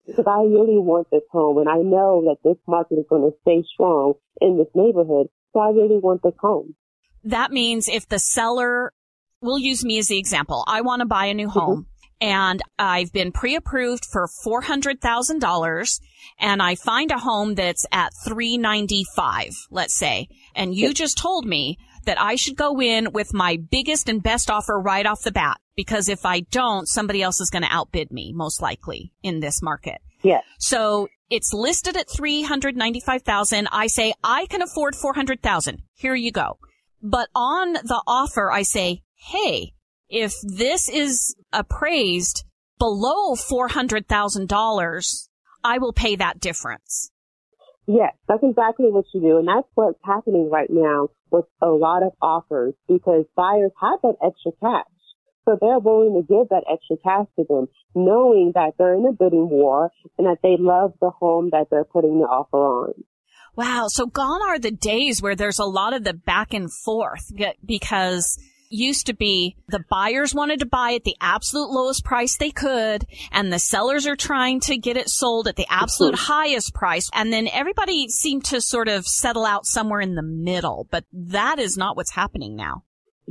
because 0.05 0.25
I 0.27 0.43
really 0.43 0.77
want 0.77 1.07
this 1.11 1.23
home 1.31 1.57
and 1.57 1.69
I 1.69 1.77
know 1.77 2.23
that 2.25 2.37
this 2.43 2.57
market 2.67 2.95
is 2.95 3.05
going 3.09 3.29
to 3.29 3.37
stay 3.41 3.63
strong 3.73 4.13
in 4.39 4.57
this 4.57 4.67
neighborhood. 4.75 5.27
So 5.53 5.59
I 5.59 5.69
really 5.69 5.99
want 5.99 6.21
this 6.23 6.33
home. 6.39 6.75
That 7.23 7.51
means 7.51 7.87
if 7.87 8.07
the 8.07 8.19
seller, 8.19 8.93
we'll 9.41 9.59
use 9.59 9.83
me 9.83 9.99
as 9.99 10.07
the 10.07 10.17
example. 10.17 10.63
I 10.67 10.81
want 10.81 11.01
to 11.01 11.05
buy 11.05 11.25
a 11.25 11.33
new 11.33 11.47
mm-hmm. 11.47 11.59
home. 11.59 11.77
Mm-hmm. 11.81 11.90
And 12.21 12.61
I've 12.77 13.11
been 13.11 13.31
pre-approved 13.31 14.05
for 14.05 14.29
$400,000 14.45 15.99
and 16.39 16.61
I 16.61 16.75
find 16.75 17.09
a 17.09 17.17
home 17.17 17.55
that's 17.55 17.85
at 17.91 18.13
395, 18.23 19.49
let's 19.71 19.95
say. 19.95 20.27
And 20.55 20.75
you 20.75 20.93
just 20.93 21.17
told 21.17 21.47
me 21.47 21.79
that 22.05 22.21
I 22.21 22.35
should 22.35 22.55
go 22.55 22.79
in 22.79 23.11
with 23.11 23.33
my 23.33 23.57
biggest 23.57 24.07
and 24.07 24.21
best 24.21 24.51
offer 24.51 24.79
right 24.79 25.05
off 25.05 25.23
the 25.23 25.31
bat 25.31 25.59
because 25.75 26.09
if 26.09 26.25
I 26.25 26.41
don't, 26.41 26.87
somebody 26.87 27.23
else 27.23 27.41
is 27.41 27.49
going 27.49 27.63
to 27.63 27.73
outbid 27.73 28.11
me, 28.11 28.33
most 28.33 28.61
likely, 28.61 29.13
in 29.23 29.39
this 29.39 29.61
market. 29.61 29.99
Yes. 30.21 30.43
So 30.59 31.07
it's 31.31 31.53
listed 31.53 31.97
at 31.97 32.09
395,000. 32.09 33.67
I 33.71 33.87
say, 33.87 34.13
I 34.23 34.45
can 34.47 34.61
afford 34.61 34.95
400,000. 34.95 35.81
Here 35.95 36.15
you 36.15 36.31
go. 36.31 36.59
But 37.01 37.29
on 37.33 37.73
the 37.73 38.03
offer, 38.05 38.51
I 38.51 38.61
say, 38.61 39.01
hey, 39.15 39.73
if 40.11 40.33
this 40.43 40.89
is 40.89 41.35
appraised 41.53 42.43
below 42.77 43.33
$400,000, 43.35 45.27
I 45.63 45.77
will 45.77 45.93
pay 45.93 46.15
that 46.17 46.39
difference. 46.39 47.11
Yes, 47.87 48.13
that's 48.27 48.43
exactly 48.43 48.91
what 48.91 49.05
you 49.13 49.21
do. 49.21 49.37
And 49.37 49.47
that's 49.47 49.67
what's 49.73 49.99
happening 50.03 50.49
right 50.51 50.69
now 50.69 51.09
with 51.31 51.45
a 51.61 51.67
lot 51.67 52.03
of 52.03 52.11
offers 52.21 52.73
because 52.87 53.25
buyers 53.35 53.71
have 53.81 53.99
that 54.03 54.15
extra 54.23 54.51
cash. 54.61 54.85
So 55.45 55.57
they're 55.59 55.79
willing 55.79 56.21
to 56.21 56.21
give 56.21 56.49
that 56.49 56.65
extra 56.71 56.97
cash 57.03 57.25
to 57.37 57.45
them, 57.49 57.67
knowing 57.95 58.51
that 58.53 58.73
they're 58.77 58.93
in 58.93 59.05
a 59.07 59.11
bidding 59.11 59.49
war 59.49 59.89
and 60.17 60.27
that 60.27 60.37
they 60.43 60.55
love 60.59 60.93
the 61.01 61.09
home 61.09 61.49
that 61.51 61.67
they're 61.71 61.83
putting 61.83 62.19
the 62.19 62.25
offer 62.25 62.57
on. 62.57 62.93
Wow. 63.55 63.87
So 63.89 64.05
gone 64.05 64.41
are 64.43 64.59
the 64.59 64.71
days 64.71 65.21
where 65.21 65.35
there's 65.35 65.59
a 65.59 65.65
lot 65.65 65.93
of 65.93 66.03
the 66.03 66.13
back 66.13 66.53
and 66.53 66.71
forth 66.71 67.25
because 67.65 68.37
used 68.71 69.05
to 69.07 69.13
be 69.13 69.55
the 69.67 69.83
buyers 69.89 70.33
wanted 70.33 70.59
to 70.59 70.65
buy 70.65 70.93
at 70.93 71.03
the 71.03 71.15
absolute 71.21 71.69
lowest 71.69 72.03
price 72.03 72.37
they 72.37 72.51
could 72.51 73.05
and 73.31 73.51
the 73.51 73.59
sellers 73.59 74.07
are 74.07 74.15
trying 74.15 74.59
to 74.59 74.77
get 74.77 74.97
it 74.97 75.09
sold 75.09 75.47
at 75.47 75.55
the 75.55 75.67
absolute 75.69 76.15
highest 76.15 76.73
price 76.73 77.09
and 77.13 77.31
then 77.31 77.47
everybody 77.49 78.07
seemed 78.07 78.43
to 78.43 78.61
sort 78.61 78.87
of 78.87 79.05
settle 79.05 79.45
out 79.45 79.65
somewhere 79.65 80.01
in 80.01 80.15
the 80.15 80.21
middle 80.21 80.87
but 80.91 81.05
that 81.11 81.59
is 81.59 81.77
not 81.77 81.95
what's 81.95 82.11
happening 82.11 82.55
now 82.55 82.83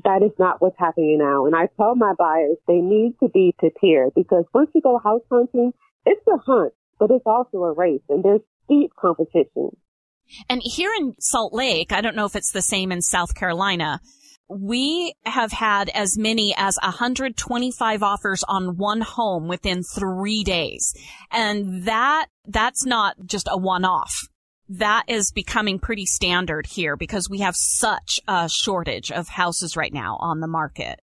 that 0.04 0.22
is 0.22 0.32
not 0.38 0.60
what's 0.60 0.78
happening 0.78 1.18
now. 1.18 1.46
And 1.46 1.54
I 1.54 1.68
tell 1.76 1.94
my 1.94 2.14
buyers 2.18 2.56
they 2.66 2.80
need 2.80 3.14
to 3.22 3.28
be 3.28 3.54
prepared 3.58 4.12
because 4.14 4.44
once 4.54 4.70
you 4.74 4.80
go 4.80 4.98
house 4.98 5.22
hunting, 5.30 5.72
it's 6.06 6.26
a 6.26 6.38
hunt, 6.38 6.72
but 6.98 7.10
it's 7.10 7.26
also 7.26 7.58
a 7.58 7.72
race 7.72 8.02
and 8.08 8.24
there's 8.24 8.40
steep 8.64 8.92
competition. 8.98 9.76
And 10.48 10.62
here 10.64 10.92
in 10.96 11.14
Salt 11.18 11.52
Lake, 11.52 11.92
I 11.92 12.00
don't 12.00 12.14
know 12.14 12.24
if 12.24 12.36
it's 12.36 12.52
the 12.52 12.62
same 12.62 12.92
in 12.92 13.02
South 13.02 13.34
Carolina, 13.34 14.00
we 14.50 15.14
have 15.24 15.52
had 15.52 15.88
as 15.90 16.18
many 16.18 16.54
as 16.56 16.76
125 16.82 18.02
offers 18.02 18.44
on 18.48 18.76
one 18.76 19.00
home 19.00 19.48
within 19.48 19.82
three 19.82 20.42
days. 20.42 20.94
And 21.30 21.84
that, 21.84 22.26
that's 22.46 22.84
not 22.84 23.16
just 23.24 23.48
a 23.50 23.56
one 23.56 23.84
off 23.84 24.28
that 24.70 25.04
is 25.08 25.32
becoming 25.32 25.80
pretty 25.80 26.06
standard 26.06 26.64
here 26.64 26.96
because 26.96 27.28
we 27.28 27.38
have 27.38 27.56
such 27.56 28.20
a 28.28 28.48
shortage 28.48 29.10
of 29.10 29.28
houses 29.28 29.76
right 29.76 29.92
now 29.92 30.16
on 30.20 30.38
the 30.38 30.46
market. 30.46 31.00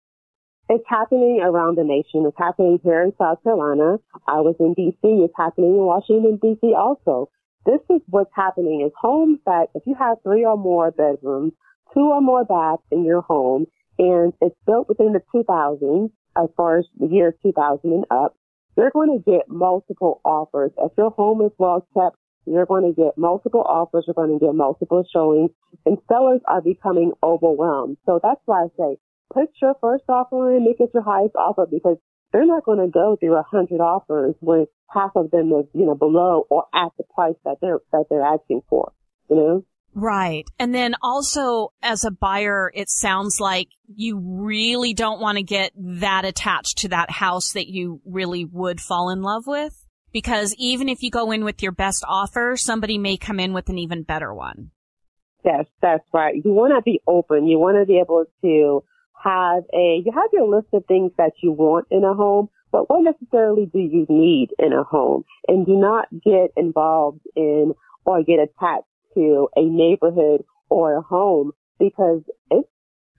It's 0.70 0.86
happening 0.88 1.42
around 1.44 1.77
the 1.77 1.84
nation. 1.84 2.25
It's 2.25 2.38
happening 2.38 2.80
here 2.84 3.04
in 3.04 3.12
South 3.18 3.44
Carolina. 3.44 3.98
I 4.25 4.39
was 4.39 4.56
in 4.60 4.74
DC. 4.74 4.98
It's 5.04 5.34
happening 5.36 5.72
in 5.72 5.86
Washington 5.86 6.39
DC 6.42 6.75
also. 6.75 7.30
This 7.66 7.82
is 7.89 8.01
what's 8.08 8.32
happening 8.34 8.84
is 8.86 8.94
homes 9.00 9.39
that 9.46 9.68
if 9.75 9.84
you 9.86 9.96
have 10.00 10.18
three 10.24 10.46
or 10.46 10.58
more 10.58 10.92
bedrooms, 10.92 11.51
two 11.94 12.12
or 12.12 12.22
more 12.22 12.46
baths 12.46 12.84
in 12.91 13.03
your 13.06 13.22
home, 13.22 13.65
and 13.98 14.34
it's 14.41 14.56
built 14.65 14.88
within 14.89 15.13
the 15.13 15.22
2000s, 15.34 16.12
as 16.36 16.50
far 16.56 16.77
as 16.77 16.86
the 17.00 17.08
year 17.08 17.36
2000 17.41 17.91
and 17.91 18.06
up, 18.12 18.36
you're 18.75 18.91
going 18.91 19.17
to 19.17 19.32
get 19.32 19.50
multiple 19.50 20.22
offers. 20.24 20.72
If 20.77 20.91
your 20.98 21.10
home 21.10 21.41
is 21.41 21.51
well 21.58 21.88
kept, 21.96 22.17
you're 22.46 22.65
going 22.65 22.94
to 22.94 22.94
get 22.94 23.17
multiple 23.17 23.63
offers. 23.67 24.06
You're 24.08 24.13
going 24.13 24.38
to 24.39 24.46
get 24.46 24.53
multiple 24.56 25.03
showings 25.12 25.51
and 25.86 25.98
sellers 26.08 26.41
are 26.48 26.62
becoming 26.62 27.12
overwhelmed. 27.22 27.98
So 28.06 28.20
that's 28.22 28.41
why 28.46 28.63
I 28.63 28.67
say 28.77 28.98
put 29.34 29.50
your 29.62 29.75
first 29.82 30.03
offer 30.08 30.56
in, 30.56 30.63
make 30.63 30.79
it 30.79 30.91
your 30.94 31.03
highest 31.03 31.36
offer 31.36 31.65
because 31.70 31.98
they're 32.32 32.46
not 32.46 32.63
going 32.63 32.79
to 32.79 32.88
go 32.91 33.17
through 33.20 33.36
a 33.36 33.44
hundred 33.44 33.82
offers 33.82 34.36
when 34.39 34.67
half 34.89 35.12
of 35.15 35.32
them 35.32 35.51
is, 35.53 35.65
you 35.74 35.86
know, 35.86 35.96
below 35.96 36.46
or 36.50 36.65
at 36.74 36.91
the 36.98 37.03
price 37.13 37.36
that 37.46 37.58
they're, 37.62 37.79
that 37.91 38.06
they're 38.10 38.22
asking 38.22 38.62
for, 38.70 38.91
you 39.29 39.36
know? 39.36 39.65
Right. 39.94 40.46
And 40.60 40.75
then 40.75 40.96
also 41.01 41.74
as 41.82 42.03
a 42.03 42.12
buyer, 42.12 42.72
it 42.75 42.89
sounds 42.89 43.39
like 43.39 43.70
you 43.88 44.20
really 44.20 44.94
don't 44.94 45.20
want 45.20 45.38
to 45.38 45.44
get 45.44 45.72
that 45.75 46.24
attached 46.24 46.79
to 46.79 46.89
that 46.89 47.10
house 47.10 47.53
that 47.53 47.67
you 47.67 48.01
really 48.06 48.46
would 48.46 48.79
fall 48.79 49.10
in 49.10 49.22
love 49.22 49.48
with 49.48 49.88
because 50.13 50.53
even 50.58 50.89
if 50.89 51.01
you 51.01 51.10
go 51.10 51.32
in 51.32 51.44
with 51.44 51.63
your 51.63 51.72
best 51.72 52.03
offer, 52.08 52.56
somebody 52.58 52.98
may 52.98 53.17
come 53.17 53.39
in 53.39 53.53
with 53.53 53.70
an 53.70 53.77
even 53.77 54.03
better 54.03 54.34
one. 54.34 54.72
Yes, 55.44 55.65
that's 55.82 56.08
right. 56.13 56.36
You 56.36 56.51
want 56.51 56.74
to 56.75 56.82
be 56.82 57.01
open. 57.08 57.48
You 57.48 57.58
want 57.58 57.77
to 57.77 57.86
be 57.86 58.00
able 58.00 58.25
to 58.41 58.84
have 59.24 59.63
a, 59.74 60.01
you 60.06 60.12
have 60.13 60.29
your 60.34 60.48
list 60.48 60.67
of 60.74 60.86
things 60.86 61.12
that 61.17 61.34
you 61.41 61.51
want 61.51 61.88
in 61.89 62.03
a 62.03 62.13
home, 62.13 62.50
but 62.72 62.89
what 62.89 63.01
necessarily 63.03 63.65
do 63.65 63.79
you 63.79 64.06
need 64.10 64.50
in 64.60 64.74
a 64.74 64.84
home? 64.84 65.24
And 65.48 65.65
do 65.65 65.75
not 65.75 66.08
get 66.24 66.51
involved 66.56 67.22
in 67.36 67.74
or 68.06 68.24
get 68.24 68.39
attached 68.39 68.86
to 69.17 69.50
a 69.55 69.63
neighborhood 69.63 70.43
or 70.69 70.97
a 70.97 71.01
home 71.01 71.51
because 71.79 72.21
it's 72.51 72.69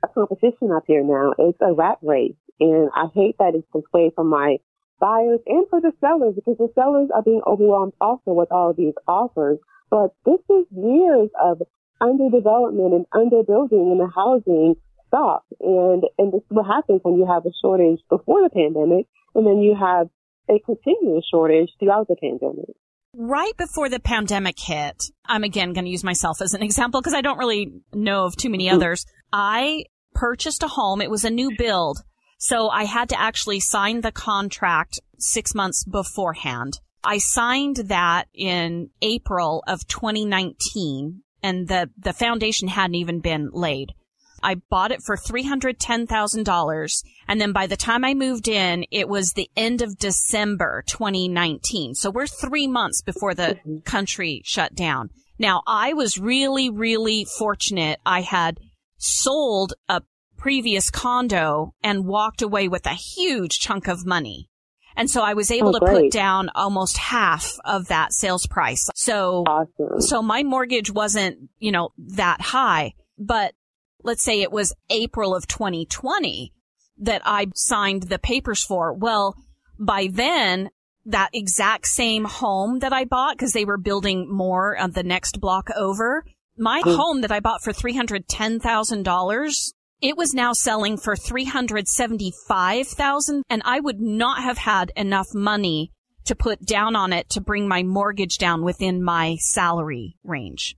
a 0.05 0.09
competition 0.09 0.71
up 0.75 0.85
here 0.87 1.03
now. 1.03 1.35
It's 1.39 1.59
a 1.61 1.73
rat 1.73 1.99
race. 2.03 2.37
And 2.61 2.91
I 2.95 3.07
hate 3.15 3.37
that 3.39 3.55
it's 3.55 3.67
away 3.75 4.11
from 4.15 4.29
my 4.29 4.59
buyers 5.01 5.41
and 5.47 5.67
for 5.69 5.81
the 5.81 5.93
sellers 6.01 6.35
because 6.35 6.59
the 6.59 6.71
sellers 6.75 7.09
are 7.15 7.23
being 7.23 7.43
overwhelmed 7.47 7.93
also 8.01 8.33
with 8.33 8.51
all 8.51 8.71
of 8.71 8.77
these 8.77 8.95
offers. 9.07 9.59
But 9.91 10.15
this 10.25 10.41
is 10.51 10.67
years 10.71 11.31
of 11.41 11.63
underdevelopment 12.01 12.95
and 12.95 13.07
underbuilding 13.15 13.93
in 13.93 13.99
the 13.99 14.11
housing 14.15 14.75
stock. 15.09 15.45
And, 15.61 16.05
and 16.19 16.33
this 16.33 16.43
is 16.43 16.51
what 16.51 16.67
happens 16.67 17.01
when 17.03 17.17
you 17.17 17.27
have 17.27 17.47
a 17.47 17.51
shortage 17.63 18.01
before 18.09 18.43
the 18.43 18.51
pandemic 18.51 19.07
and 19.35 19.47
then 19.47 19.59
you 19.59 19.75
have 19.79 20.09
a 20.51 20.59
continuous 20.61 21.27
shortage 21.31 21.71
throughout 21.79 22.09
the 22.09 22.17
pandemic. 22.17 22.75
Right 23.21 23.57
before 23.57 23.89
the 23.89 23.99
pandemic 23.99 24.61
hit, 24.61 25.03
I'm 25.27 25.43
again 25.43 25.73
going 25.73 25.87
to 25.87 25.91
use 25.91 26.05
myself 26.05 26.41
as 26.41 26.55
an 26.55 26.63
example 26.63 27.01
because 27.01 27.15
I 27.15 27.21
don't 27.21 27.39
really 27.39 27.73
know 27.93 28.27
of 28.27 28.37
too 28.37 28.49
many 28.49 28.71
others. 28.71 29.05
I 29.33 29.87
purchased 30.15 30.63
a 30.63 30.69
home. 30.69 31.03
It 31.03 31.11
was 31.11 31.25
a 31.25 31.31
new 31.31 31.51
build 31.59 31.99
So 32.39 32.69
I 32.69 32.85
had 32.85 33.09
to 33.09 33.21
actually 33.21 33.59
sign 33.59 34.03
the 34.03 34.13
contract 34.13 35.01
six 35.19 35.53
months 35.53 35.83
beforehand. 35.83 36.79
I 37.03 37.19
signed 37.19 37.77
that 37.87 38.29
in 38.33 38.91
April 39.03 39.65
of 39.67 39.89
2019 39.89 41.25
and 41.43 41.67
the, 41.67 41.91
the 41.99 42.13
foundation 42.13 42.69
hadn't 42.69 42.95
even 42.95 43.19
been 43.19 43.51
laid. 43.53 43.95
I 44.43 44.57
bought 44.57 44.93
it 44.93 45.03
for 45.03 45.17
$310,000. 45.17 47.05
And 47.29 47.41
then 47.41 47.53
by 47.53 47.67
the 47.67 47.77
time 47.77 48.05
I 48.05 48.15
moved 48.15 48.49
in, 48.49 48.85
it 48.91 49.09
was 49.09 49.33
the 49.33 49.51
end 49.57 49.83
of 49.83 49.99
December 49.99 50.85
2019. 50.87 51.95
So 51.95 52.11
we're 52.11 52.27
three 52.27 52.67
months 52.67 53.03
before 53.03 53.35
the 53.35 53.59
mm-hmm. 53.59 53.79
country 53.79 54.43
shut 54.45 54.75
down. 54.75 55.11
Now 55.39 55.63
I 55.67 55.93
was 55.93 56.19
really, 56.19 56.71
really 56.71 57.25
fortunate. 57.25 58.01
I 58.05 58.23
had 58.23 58.59
sold 58.97 59.75
a 59.89 60.03
previous 60.37 60.91
condo 60.91 61.75
and 61.83 62.07
walked 62.07 62.43
away 62.43 62.69
with 62.69 62.87
a 62.87 62.95
huge 62.95 63.59
chunk 63.59 63.89
of 63.89 64.07
money. 64.07 64.49
And 64.97 65.09
so 65.09 65.23
I 65.23 65.35
was 65.35 65.53
able 65.53 65.77
oh, 65.77 65.79
to 65.79 65.87
put 65.87 66.11
down 66.11 66.51
almost 66.57 66.99
half 66.99 67.57
of 67.65 67.87
that 67.87 68.13
sales 68.13 68.49
price. 68.49 68.91
So, 68.97 69.45
awesome. 69.47 70.01
so 70.01 70.23
my 70.23 70.43
mortgage 70.43 70.91
wasn't, 70.91 71.51
you 71.61 71.71
know, 71.71 71.91
that 71.99 72.41
high, 72.41 72.95
but 73.17 73.55
let's 74.03 74.23
say 74.23 74.43
it 74.43 74.53
was 74.53 74.75
April 74.91 75.35
of 75.35 75.47
2020 75.47 76.53
that 76.99 77.23
I 77.25 77.47
signed 77.55 78.05
the 78.05 78.19
papers 78.19 78.63
for. 78.63 78.93
Well, 78.93 79.37
by 79.79 80.09
then, 80.11 80.71
that 81.07 81.31
exact 81.33 81.87
same 81.87 82.25
home 82.25 82.81
that 82.81 82.93
I 82.93 83.05
bought, 83.05 83.37
because 83.37 83.53
they 83.53 83.65
were 83.65 83.79
building 83.79 84.31
more 84.31 84.77
on 84.77 84.93
the 84.93 85.03
next 85.03 85.41
block 85.41 85.71
over, 85.77 86.25
my 86.57 86.83
mm. 86.83 86.97
home 86.97 87.21
that 87.23 87.33
I 87.33 87.41
bought 87.41 87.63
for 87.63 87.73
$310,000 87.73 89.73
it 90.01 90.17
was 90.17 90.33
now 90.33 90.53
selling 90.53 90.97
for 90.97 91.17
375,000 91.17 93.43
and 93.51 93.63
I 93.65 93.81
would 93.81 94.01
not 94.01 94.45
have 94.45 94.59
had 94.59 94.93
enough 94.95 95.35
money 95.35 95.91
to 96.25 96.37
put 96.37 96.65
down 96.65 96.95
on 96.95 97.13
it 97.13 97.29
to 97.31 97.41
bring 97.41 97.67
my 97.67 97.83
mortgage 97.83 98.39
down 98.39 98.63
within 98.63 99.03
my 99.03 99.39
salary 99.41 100.17
range. 100.23 100.77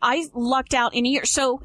I 0.00 0.26
lucked 0.32 0.74
out 0.74 0.94
in 0.94 1.06
a 1.06 1.08
year. 1.08 1.24
So 1.24 1.60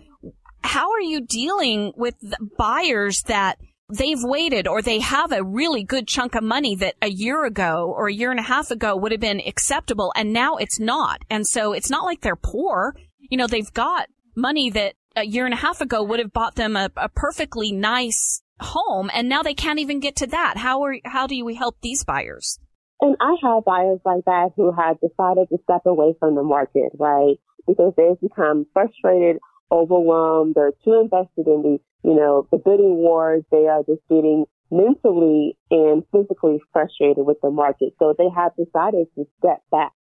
how 0.63 0.91
are 0.91 1.01
you 1.01 1.21
dealing 1.21 1.93
with 1.95 2.15
buyers 2.57 3.23
that 3.23 3.57
they've 3.89 4.21
waited 4.21 4.67
or 4.67 4.81
they 4.81 4.99
have 4.99 5.31
a 5.31 5.43
really 5.43 5.83
good 5.83 6.07
chunk 6.07 6.35
of 6.35 6.43
money 6.43 6.75
that 6.75 6.95
a 7.01 7.09
year 7.09 7.45
ago 7.45 7.93
or 7.95 8.07
a 8.07 8.13
year 8.13 8.31
and 8.31 8.39
a 8.39 8.43
half 8.43 8.69
ago 8.69 8.95
would 8.95 9.11
have 9.11 9.21
been 9.21 9.41
acceptable 9.45 10.11
and 10.15 10.33
now 10.33 10.57
it's 10.57 10.79
not. 10.79 11.21
And 11.29 11.47
so 11.47 11.73
it's 11.73 11.89
not 11.89 12.03
like 12.03 12.21
they're 12.21 12.35
poor. 12.35 12.95
You 13.19 13.37
know, 13.37 13.47
they've 13.47 13.73
got 13.73 14.09
money 14.35 14.69
that 14.71 14.95
a 15.15 15.23
year 15.23 15.45
and 15.45 15.53
a 15.53 15.57
half 15.57 15.81
ago 15.81 16.03
would 16.03 16.19
have 16.19 16.33
bought 16.33 16.55
them 16.55 16.75
a, 16.75 16.89
a 16.97 17.09
perfectly 17.09 17.71
nice 17.71 18.41
home 18.59 19.09
and 19.13 19.29
now 19.29 19.41
they 19.41 19.53
can't 19.53 19.79
even 19.79 19.99
get 19.99 20.17
to 20.17 20.27
that. 20.27 20.57
How 20.57 20.83
are, 20.83 20.97
how 21.05 21.27
do 21.27 21.43
we 21.45 21.55
help 21.55 21.77
these 21.81 22.03
buyers? 22.03 22.59
And 22.99 23.15
I 23.21 23.35
have 23.43 23.63
buyers 23.63 23.99
like 24.03 24.25
that 24.25 24.49
who 24.55 24.71
have 24.71 24.99
decided 24.99 25.47
to 25.49 25.57
step 25.63 25.85
away 25.85 26.15
from 26.19 26.35
the 26.35 26.43
market, 26.43 26.91
right? 26.97 27.35
Because 27.67 27.93
they've 27.95 28.19
become 28.19 28.65
frustrated, 28.73 29.37
overwhelmed, 29.71 30.55
they're 30.55 30.73
too 30.83 30.99
invested 31.01 31.47
in 31.47 31.61
the, 31.63 31.79
you 32.03 32.15
know, 32.15 32.47
the 32.51 32.57
bidding 32.57 32.95
wars. 32.97 33.43
They 33.51 33.67
are 33.67 33.83
just 33.83 34.01
getting 34.09 34.45
mentally 34.71 35.57
and 35.71 36.03
physically 36.11 36.59
frustrated 36.73 37.25
with 37.25 37.37
the 37.41 37.51
market. 37.51 37.93
So 37.99 38.13
they 38.17 38.29
have 38.35 38.51
decided 38.55 39.07
to 39.15 39.25
step 39.39 39.61
back. 39.71 39.93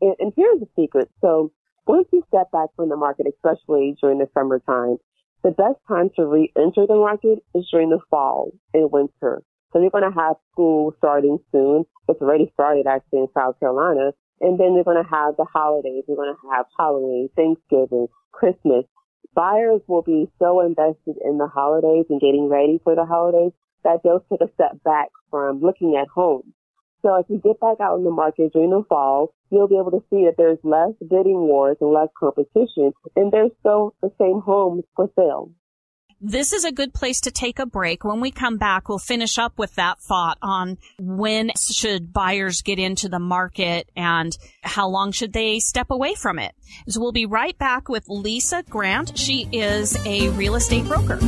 And, 0.00 0.14
and 0.18 0.32
here's 0.36 0.60
the 0.60 0.68
secret. 0.76 1.10
So 1.20 1.52
once 1.86 2.08
you 2.12 2.22
step 2.28 2.50
back 2.52 2.68
from 2.76 2.88
the 2.88 2.96
market, 2.96 3.26
especially 3.26 3.96
during 4.00 4.18
the 4.18 4.28
summertime, 4.34 4.98
the 5.42 5.50
best 5.50 5.78
time 5.88 6.10
to 6.16 6.26
re-enter 6.26 6.86
the 6.86 6.94
market 6.94 7.40
is 7.54 7.66
during 7.70 7.90
the 7.90 7.98
fall 8.10 8.52
and 8.72 8.92
winter. 8.92 9.42
So 9.72 9.80
you're 9.80 9.90
going 9.90 10.08
to 10.08 10.16
have 10.16 10.36
school 10.52 10.94
starting 10.98 11.38
soon. 11.50 11.84
It's 12.08 12.20
already 12.20 12.50
started 12.54 12.86
actually 12.86 13.20
in 13.20 13.28
South 13.34 13.58
Carolina. 13.58 14.12
And 14.40 14.58
then 14.58 14.74
they're 14.74 14.84
going 14.84 15.02
to 15.02 15.08
have 15.08 15.36
the 15.36 15.46
holidays. 15.52 16.04
You're 16.06 16.16
going 16.16 16.34
to 16.34 16.50
have 16.54 16.66
Halloween, 16.78 17.28
Thanksgiving, 17.34 18.06
Christmas. 18.32 18.84
Buyers 19.34 19.80
will 19.86 20.02
be 20.02 20.30
so 20.38 20.60
invested 20.60 21.16
in 21.24 21.38
the 21.38 21.46
holidays 21.46 22.06
and 22.10 22.20
getting 22.20 22.48
ready 22.48 22.80
for 22.84 22.94
the 22.94 23.06
holidays 23.06 23.52
that 23.82 24.00
they'll 24.04 24.24
take 24.30 24.40
a 24.42 24.52
step 24.54 24.82
back 24.84 25.08
from 25.30 25.60
looking 25.60 25.96
at 25.96 26.08
homes. 26.08 26.52
So 27.02 27.16
if 27.16 27.26
you 27.28 27.38
get 27.38 27.58
back 27.58 27.80
out 27.80 27.96
in 27.96 28.04
the 28.04 28.10
market 28.10 28.52
during 28.52 28.70
the 28.70 28.84
fall, 28.88 29.34
you'll 29.50 29.68
be 29.68 29.78
able 29.78 29.90
to 29.90 30.04
see 30.10 30.26
that 30.26 30.34
there's 30.36 30.58
less 30.62 30.92
bidding 31.00 31.48
wars 31.48 31.76
and 31.80 31.92
less 31.92 32.08
competition, 32.18 32.92
and 33.16 33.32
there's 33.32 33.50
still 33.60 33.94
the 34.02 34.12
same 34.20 34.40
homes 34.40 34.84
for 34.94 35.10
sale. 35.16 35.50
This 36.24 36.52
is 36.52 36.64
a 36.64 36.70
good 36.70 36.94
place 36.94 37.22
to 37.22 37.32
take 37.32 37.58
a 37.58 37.66
break. 37.66 38.04
When 38.04 38.20
we 38.20 38.30
come 38.30 38.56
back, 38.56 38.88
we'll 38.88 39.00
finish 39.00 39.38
up 39.38 39.58
with 39.58 39.74
that 39.74 40.00
thought 40.00 40.38
on 40.40 40.78
when 40.96 41.50
should 41.58 42.12
buyers 42.12 42.62
get 42.62 42.78
into 42.78 43.08
the 43.08 43.18
market 43.18 43.90
and 43.96 44.32
how 44.62 44.88
long 44.88 45.10
should 45.10 45.32
they 45.32 45.58
step 45.58 45.90
away 45.90 46.14
from 46.14 46.38
it. 46.38 46.54
So 46.86 47.00
we'll 47.00 47.10
be 47.10 47.26
right 47.26 47.58
back 47.58 47.88
with 47.88 48.08
Lisa 48.08 48.62
Grant. 48.62 49.18
She 49.18 49.48
is 49.50 49.96
a 50.06 50.28
real 50.28 50.54
estate 50.54 50.84
broker. 50.84 51.18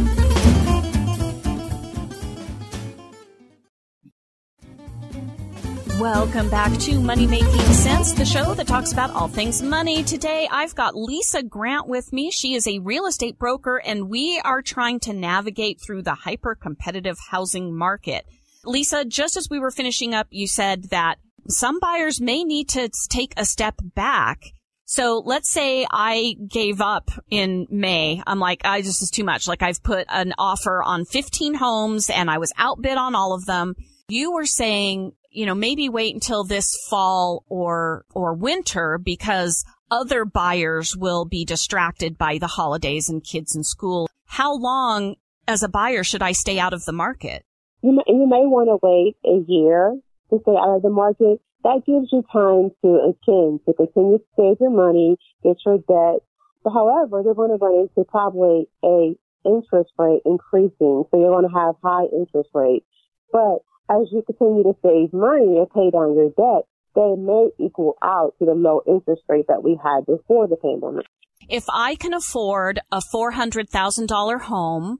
Welcome 6.00 6.50
back 6.50 6.76
to 6.80 6.98
Money 6.98 7.28
Making 7.28 7.48
Sense, 7.48 8.14
the 8.14 8.24
show 8.24 8.52
that 8.54 8.66
talks 8.66 8.90
about 8.90 9.10
all 9.10 9.28
things 9.28 9.62
money. 9.62 10.02
Today, 10.02 10.48
I've 10.50 10.74
got 10.74 10.96
Lisa 10.96 11.44
Grant 11.44 11.86
with 11.86 12.12
me. 12.12 12.32
She 12.32 12.54
is 12.54 12.66
a 12.66 12.80
real 12.80 13.06
estate 13.06 13.38
broker 13.38 13.76
and 13.76 14.08
we 14.08 14.40
are 14.44 14.60
trying 14.60 14.98
to 15.00 15.12
navigate 15.12 15.80
through 15.80 16.02
the 16.02 16.14
hyper 16.14 16.56
competitive 16.56 17.16
housing 17.30 17.76
market. 17.76 18.26
Lisa, 18.64 19.04
just 19.04 19.36
as 19.36 19.48
we 19.48 19.60
were 19.60 19.70
finishing 19.70 20.14
up, 20.14 20.26
you 20.30 20.48
said 20.48 20.90
that 20.90 21.18
some 21.48 21.78
buyers 21.78 22.20
may 22.20 22.42
need 22.42 22.70
to 22.70 22.90
take 23.08 23.32
a 23.36 23.44
step 23.44 23.76
back. 23.94 24.42
So 24.86 25.22
let's 25.24 25.50
say 25.50 25.86
I 25.88 26.34
gave 26.48 26.80
up 26.80 27.10
in 27.30 27.68
May. 27.70 28.20
I'm 28.26 28.40
like, 28.40 28.62
I 28.64 28.82
just 28.82 29.00
is 29.00 29.10
too 29.10 29.24
much. 29.24 29.46
Like 29.46 29.62
I've 29.62 29.82
put 29.82 30.06
an 30.08 30.34
offer 30.38 30.82
on 30.82 31.04
15 31.04 31.54
homes 31.54 32.10
and 32.10 32.28
I 32.28 32.38
was 32.38 32.52
outbid 32.58 32.98
on 32.98 33.14
all 33.14 33.32
of 33.32 33.46
them. 33.46 33.76
You 34.08 34.32
were 34.32 34.44
saying 34.44 35.12
you 35.34 35.46
know, 35.46 35.54
maybe 35.54 35.88
wait 35.88 36.14
until 36.14 36.44
this 36.44 36.76
fall 36.88 37.44
or, 37.48 38.04
or 38.14 38.34
winter 38.34 38.98
because 39.02 39.64
other 39.90 40.24
buyers 40.24 40.96
will 40.96 41.24
be 41.24 41.44
distracted 41.44 42.16
by 42.16 42.38
the 42.38 42.46
holidays 42.46 43.08
and 43.08 43.24
kids 43.24 43.54
in 43.54 43.64
school. 43.64 44.08
How 44.26 44.56
long 44.56 45.16
as 45.46 45.62
a 45.62 45.68
buyer 45.68 46.04
should 46.04 46.22
I 46.22 46.32
stay 46.32 46.58
out 46.58 46.72
of 46.72 46.84
the 46.84 46.92
market? 46.92 47.44
You 47.82 47.92
may, 47.92 48.02
you 48.06 48.26
may 48.26 48.46
want 48.46 48.68
to 48.68 48.78
wait 48.82 49.16
a 49.24 49.44
year 49.50 49.94
to 50.30 50.38
stay 50.42 50.56
out 50.56 50.76
of 50.76 50.82
the 50.82 50.90
market. 50.90 51.40
That 51.64 51.82
gives 51.86 52.08
you 52.12 52.22
time 52.32 52.70
to 52.82 53.12
again 53.12 53.60
to 53.66 53.74
continue 53.74 54.18
to 54.18 54.24
save 54.36 54.56
your 54.60 54.70
money, 54.70 55.16
get 55.42 55.56
your 55.64 55.78
debt. 55.78 56.22
But 56.62 56.72
however, 56.72 57.22
they're 57.22 57.34
going 57.34 57.50
to 57.50 57.62
run 57.62 57.88
into 57.88 58.08
probably 58.08 58.68
a 58.82 59.16
interest 59.44 59.92
rate 59.98 60.22
increasing, 60.24 61.04
so 61.10 61.10
you're 61.12 61.30
going 61.30 61.48
to 61.48 61.54
have 61.54 61.74
high 61.82 62.04
interest 62.12 62.50
rates. 62.54 62.86
But 63.32 63.60
as 63.90 64.08
you 64.12 64.22
continue 64.22 64.62
to 64.62 64.76
save 64.82 65.12
money 65.12 65.58
and 65.58 65.70
pay 65.70 65.90
down 65.90 66.14
your 66.14 66.30
debt, 66.30 66.66
they 66.94 67.14
may 67.16 67.50
equal 67.58 67.96
out 68.02 68.34
to 68.38 68.46
the 68.46 68.54
low 68.54 68.82
interest 68.86 69.22
rate 69.28 69.46
that 69.48 69.62
we 69.62 69.78
had 69.82 70.06
before 70.06 70.46
the 70.46 70.56
pandemic. 70.56 71.06
If 71.48 71.64
I 71.68 71.96
can 71.96 72.14
afford 72.14 72.80
a 72.90 73.02
$400,000 73.12 74.40
home, 74.42 74.98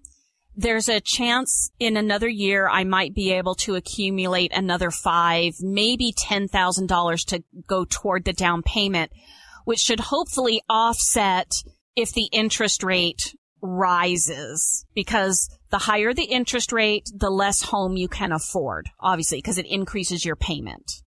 there's 0.57 0.89
a 0.89 1.01
chance 1.01 1.71
in 1.81 1.97
another 1.97 2.29
year 2.29 2.69
I 2.69 2.85
might 2.85 3.15
be 3.15 3.33
able 3.33 3.55
to 3.57 3.75
accumulate 3.75 4.53
another 4.53 4.91
five, 4.91 5.55
maybe 5.61 6.13
$10,000 6.13 7.27
to 7.27 7.45
go 7.67 7.85
toward 7.85 8.25
the 8.25 8.33
down 8.33 8.63
payment, 8.63 9.13
which 9.65 9.81
should 9.81 10.01
hopefully 10.01 10.63
offset 10.69 11.51
if 11.97 12.13
the 12.13 12.29
interest 12.33 12.83
rate 12.83 13.35
rises 13.63 14.85
because 14.95 15.49
the 15.75 15.79
higher 15.79 16.15
the 16.15 16.23
interest 16.23 16.71
rate, 16.71 17.11
the 17.13 17.29
less 17.29 17.61
home 17.61 17.97
you 17.97 18.07
can 18.07 18.31
afford, 18.31 18.89
obviously, 19.01 19.39
because 19.39 19.59
it 19.59 19.67
increases 19.67 20.25
your 20.25 20.37
payment. 20.37 21.03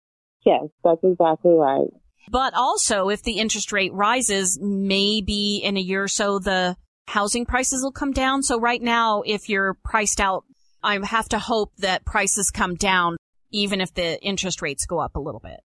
Yes, 0.46 0.66
that's 0.84 1.00
exactly 1.06 1.54
right. 1.54 1.88
But 2.30 2.54
also, 2.54 3.08
if 3.08 3.24
the 3.24 3.40
interest 3.40 3.72
rate 3.72 3.94
rises, 3.94 4.60
maybe 4.62 5.62
in 5.64 5.78
a 5.78 5.80
year 5.80 6.04
or 6.04 6.10
so, 6.10 6.40
the 6.40 6.76
housing 7.08 7.46
prices 7.46 7.82
will 7.82 7.94
come 7.94 8.12
down. 8.12 8.44
So 8.44 8.60
right 8.60 8.82
now, 8.82 9.22
if 9.26 9.48
you're 9.48 9.78
priced 9.86 10.20
out, 10.20 10.44
I 10.84 11.00
have 11.02 11.30
to 11.30 11.40
hope 11.40 11.72
that 11.78 12.04
prices 12.04 12.52
come 12.52 12.76
down, 12.76 13.16
even 13.54 13.80
if 13.80 13.94
the 13.94 14.22
interest 14.22 14.62
rates 14.62 14.86
go 14.86 15.00
up 15.00 15.16
a 15.16 15.22
little 15.22 15.40
bit. 15.40 15.62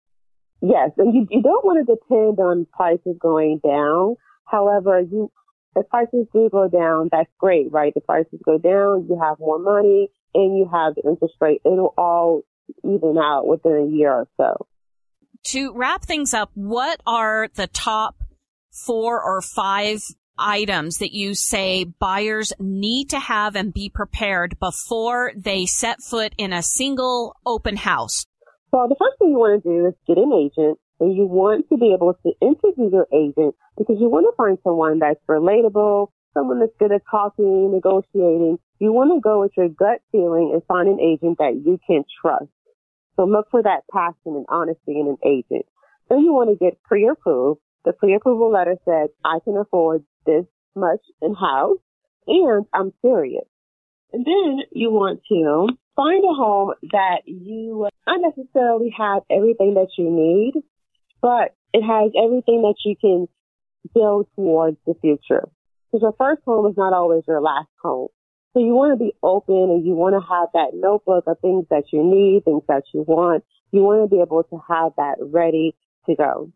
Yes, 0.60 0.90
and 0.96 1.12
you, 1.12 1.26
you 1.28 1.42
don't 1.42 1.64
want 1.64 1.84
to 1.84 1.92
depend 1.92 2.38
on 2.38 2.68
prices 2.72 3.16
going 3.20 3.58
down. 3.64 4.14
However, 4.44 5.00
you 5.00 5.32
the 5.74 5.82
prices 5.84 6.26
do 6.32 6.48
go 6.50 6.68
down, 6.68 7.08
that's 7.10 7.30
great, 7.38 7.72
right? 7.72 7.92
The 7.94 8.00
prices 8.00 8.40
go 8.44 8.58
down, 8.58 9.06
you 9.08 9.18
have 9.20 9.38
more 9.38 9.58
money, 9.58 10.10
and 10.34 10.56
you 10.56 10.68
have 10.72 10.94
the 10.94 11.02
interest 11.08 11.34
rate. 11.40 11.60
It'll 11.64 11.94
all 11.96 12.42
even 12.84 13.16
out 13.18 13.46
within 13.46 13.72
a 13.72 13.96
year 13.96 14.12
or 14.12 14.28
so. 14.36 14.66
To 15.44 15.72
wrap 15.74 16.04
things 16.04 16.34
up, 16.34 16.50
what 16.54 17.00
are 17.06 17.48
the 17.54 17.66
top 17.66 18.16
four 18.70 19.22
or 19.22 19.40
five 19.40 20.00
items 20.38 20.98
that 20.98 21.12
you 21.12 21.34
say 21.34 21.84
buyers 21.84 22.52
need 22.58 23.10
to 23.10 23.18
have 23.18 23.56
and 23.56 23.72
be 23.72 23.90
prepared 23.90 24.58
before 24.58 25.32
they 25.36 25.66
set 25.66 26.00
foot 26.02 26.34
in 26.38 26.52
a 26.52 26.62
single 26.62 27.36
open 27.44 27.76
house? 27.76 28.24
So 28.70 28.86
the 28.88 28.96
first 28.98 29.18
thing 29.18 29.30
you 29.30 29.38
want 29.38 29.62
to 29.62 29.68
do 29.68 29.86
is 29.86 29.94
get 30.06 30.16
an 30.16 30.32
agent 30.32 30.78
you 31.10 31.26
want 31.26 31.68
to 31.70 31.76
be 31.76 31.92
able 31.94 32.14
to 32.22 32.32
interview 32.40 32.90
your 32.90 33.06
agent 33.12 33.54
because 33.76 33.96
you 33.98 34.08
want 34.08 34.26
to 34.30 34.36
find 34.36 34.58
someone 34.62 34.98
that's 34.98 35.20
relatable, 35.28 36.08
someone 36.34 36.60
that's 36.60 36.76
good 36.78 36.92
at 36.92 37.02
talking, 37.10 37.72
negotiating. 37.72 38.58
You 38.78 38.92
want 38.92 39.10
to 39.14 39.20
go 39.20 39.40
with 39.40 39.52
your 39.56 39.68
gut 39.68 40.00
feeling 40.12 40.50
and 40.52 40.62
find 40.66 40.88
an 40.88 41.00
agent 41.00 41.38
that 41.38 41.60
you 41.64 41.78
can 41.86 42.04
trust. 42.20 42.50
So 43.16 43.24
look 43.24 43.48
for 43.50 43.62
that 43.62 43.82
passion 43.92 44.36
and 44.36 44.46
honesty 44.48 44.98
in 45.00 45.08
an 45.08 45.18
agent. 45.24 45.66
Then 46.08 46.20
you 46.20 46.32
want 46.32 46.50
to 46.50 46.62
get 46.62 46.82
pre-approved. 46.82 47.60
The 47.84 47.92
pre-approval 47.92 48.50
letter 48.50 48.76
says, 48.84 49.10
I 49.24 49.38
can 49.44 49.56
afford 49.56 50.04
this 50.26 50.44
much 50.74 51.00
in 51.20 51.34
house 51.34 51.78
and 52.26 52.66
I'm 52.72 52.92
serious. 53.02 53.44
And 54.12 54.24
then 54.24 54.60
you 54.72 54.90
want 54.90 55.20
to 55.28 55.68
find 55.96 56.24
a 56.24 56.34
home 56.34 56.74
that 56.92 57.22
you 57.26 57.88
not 58.06 58.20
necessarily 58.20 58.94
have 58.96 59.22
everything 59.30 59.74
that 59.74 59.88
you 59.96 60.10
need, 60.10 60.62
but 61.22 61.54
it 61.72 61.82
has 61.82 62.10
everything 62.18 62.62
that 62.62 62.74
you 62.84 62.96
can 63.00 63.28
build 63.94 64.26
towards 64.36 64.76
the 64.86 64.94
future. 65.00 65.48
Because 65.90 66.02
your 66.02 66.14
first 66.18 66.42
home 66.44 66.66
is 66.66 66.76
not 66.76 66.92
always 66.92 67.22
your 67.26 67.40
last 67.40 67.68
home. 67.82 68.08
So 68.52 68.60
you 68.60 68.74
want 68.74 68.98
to 68.98 69.02
be 69.02 69.14
open 69.22 69.70
and 69.70 69.86
you 69.86 69.94
want 69.94 70.14
to 70.14 70.20
have 70.20 70.48
that 70.52 70.72
notebook 70.74 71.24
of 71.26 71.38
things 71.40 71.66
that 71.70 71.84
you 71.92 72.04
need, 72.04 72.44
things 72.44 72.62
that 72.68 72.82
you 72.92 73.02
want. 73.06 73.44
You 73.70 73.80
want 73.80 74.04
to 74.04 74.14
be 74.14 74.20
able 74.20 74.42
to 74.42 74.60
have 74.68 74.92
that 74.98 75.16
ready 75.20 75.74
to 76.06 76.14
go. 76.14 76.52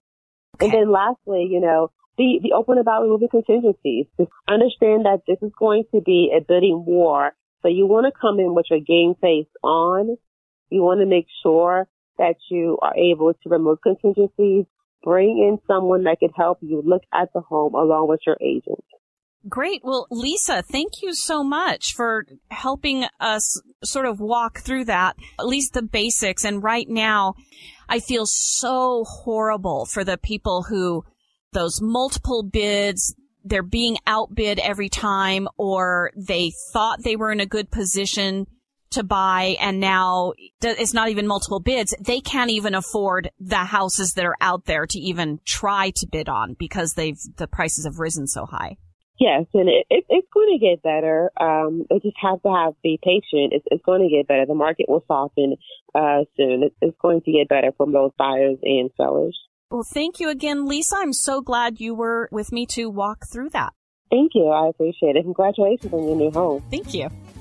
Okay. 0.57 0.67
And 0.67 0.75
then 0.75 0.93
lastly, 0.93 1.49
you 1.51 1.61
know, 1.61 1.91
be, 2.19 2.41
be 2.43 2.53
open 2.53 2.79
about 2.79 3.03
removing 3.03 3.29
contingencies. 3.29 4.07
Just 4.19 4.31
understand 4.49 5.07
that 5.07 5.23
this 5.27 5.39
is 5.41 5.53
going 5.59 5.85
to 5.95 6.01
be 6.03 6.33
a 6.37 6.41
bidding 6.41 6.85
war. 6.87 7.33
So 7.63 7.69
you 7.69 7.87
want 7.87 8.07
to 8.07 8.19
come 8.19 8.39
in 8.41 8.55
with 8.55 8.67
your 8.71 8.81
game 8.81 9.15
face 9.21 9.49
on. 9.63 10.17
You 10.71 10.83
want 10.83 11.01
to 11.01 11.07
make 11.07 11.27
sure 11.43 11.89
that 12.19 12.37
you 12.51 12.79
are 12.83 12.97
able 12.97 13.33
to 13.33 13.49
remove 13.49 13.79
contingencies. 13.83 14.65
Bring 15.03 15.39
in 15.39 15.59
someone 15.67 16.05
that 16.05 16.19
can 16.19 16.31
help 16.37 16.59
you 16.63 16.83
look 16.85 17.03
at 17.13 17.29
the 17.33 17.41
home 17.41 17.75
along 17.75 18.09
with 18.09 18.21
your 18.27 18.37
agent. 18.41 18.85
Great. 19.49 19.83
Well, 19.85 20.09
Lisa, 20.11 20.63
thank 20.63 21.03
you 21.03 21.15
so 21.15 21.45
much 21.45 21.95
for 21.95 22.27
helping 22.51 23.07
us 23.21 23.61
sort 23.85 24.07
of 24.07 24.19
walk 24.19 24.59
through 24.59 24.87
that, 24.87 25.17
at 25.39 25.47
least 25.47 25.73
the 25.73 25.83
basics. 25.83 26.45
And 26.45 26.63
right 26.63 26.89
now, 26.89 27.35
I 27.89 28.01
feel 28.01 28.27
so 28.27 29.05
horrible 29.05 29.87
for 29.87 30.03
the 30.03 30.19
people 30.19 30.65
who 30.69 31.05
those 31.53 31.81
multiple 31.81 32.43
bids, 32.43 33.15
they're 33.45 33.63
being 33.63 33.97
outbid 34.07 34.59
every 34.59 34.89
time 34.89 35.47
or 35.57 36.11
they 36.17 36.51
thought 36.73 37.05
they 37.05 37.17
were 37.17 37.31
in 37.31 37.41
a 37.41 37.47
good 37.47 37.71
position 37.71 38.47
to 38.91 39.03
buy 39.03 39.57
and 39.61 39.81
now 39.81 40.33
it's 40.63 40.95
not 40.95 41.09
even 41.09 41.27
multiple 41.27 41.61
bids. 41.61 41.95
They 42.01 42.21
can't 42.21 42.51
even 42.51 42.75
afford 42.75 43.31
the 43.39 43.57
houses 43.57 44.13
that 44.13 44.25
are 44.25 44.37
out 44.41 44.65
there 44.67 44.87
to 44.87 44.99
even 44.99 45.41
try 45.45 45.91
to 45.97 46.07
bid 46.11 46.29
on 46.29 46.55
because 46.59 46.95
they've, 46.95 47.19
the 47.37 47.47
prices 47.47 47.85
have 47.85 47.99
risen 47.99 48.27
so 48.27 48.47
high. 48.47 48.77
Yes, 49.19 49.47
and 49.55 49.69
it, 49.69 49.87
it, 49.89 50.05
it's 50.11 50.29
going 50.33 50.59
to 50.59 50.65
get 50.65 50.83
better. 50.83 51.31
Um, 51.41 51.87
they 51.89 52.01
just 52.01 52.17
have 52.21 52.43
to 52.43 52.53
have 52.53 52.75
be 52.83 52.99
patient. 53.03 53.53
It's, 53.53 53.65
it's 53.71 53.83
going 53.85 54.03
to 54.03 54.15
get 54.15 54.29
better. 54.29 54.45
The 54.45 54.55
market 54.55 54.87
will 54.89 55.05
soften 55.09 55.57
uh, 55.95 56.25
soon. 56.37 56.65
It, 56.65 56.75
it's 56.83 56.97
going 57.01 57.23
to 57.23 57.33
get 57.33 57.49
better 57.49 57.73
for 57.77 57.87
both 57.87 58.13
buyers 58.19 58.59
and 58.63 58.91
sellers. 58.97 59.39
Well, 59.71 59.87
thank 59.91 60.21
you 60.21 60.29
again, 60.29 60.67
Lisa. 60.67 60.97
I'm 60.99 61.15
so 61.15 61.41
glad 61.41 61.81
you 61.81 61.95
were 61.95 62.29
with 62.31 62.53
me 62.53 62.67
to 62.73 62.91
walk 62.91 63.25
through 63.33 63.51
that. 63.51 63.73
Thank 64.11 64.33
you. 64.35 64.49
I 64.49 64.69
appreciate 64.69 65.17
it. 65.17 65.23
Congratulations 65.23 65.93
on 65.93 66.05
your 66.05 66.17
new 66.17 66.31
home. 66.31 66.63
Thank 66.71 66.95
you. 66.95 67.09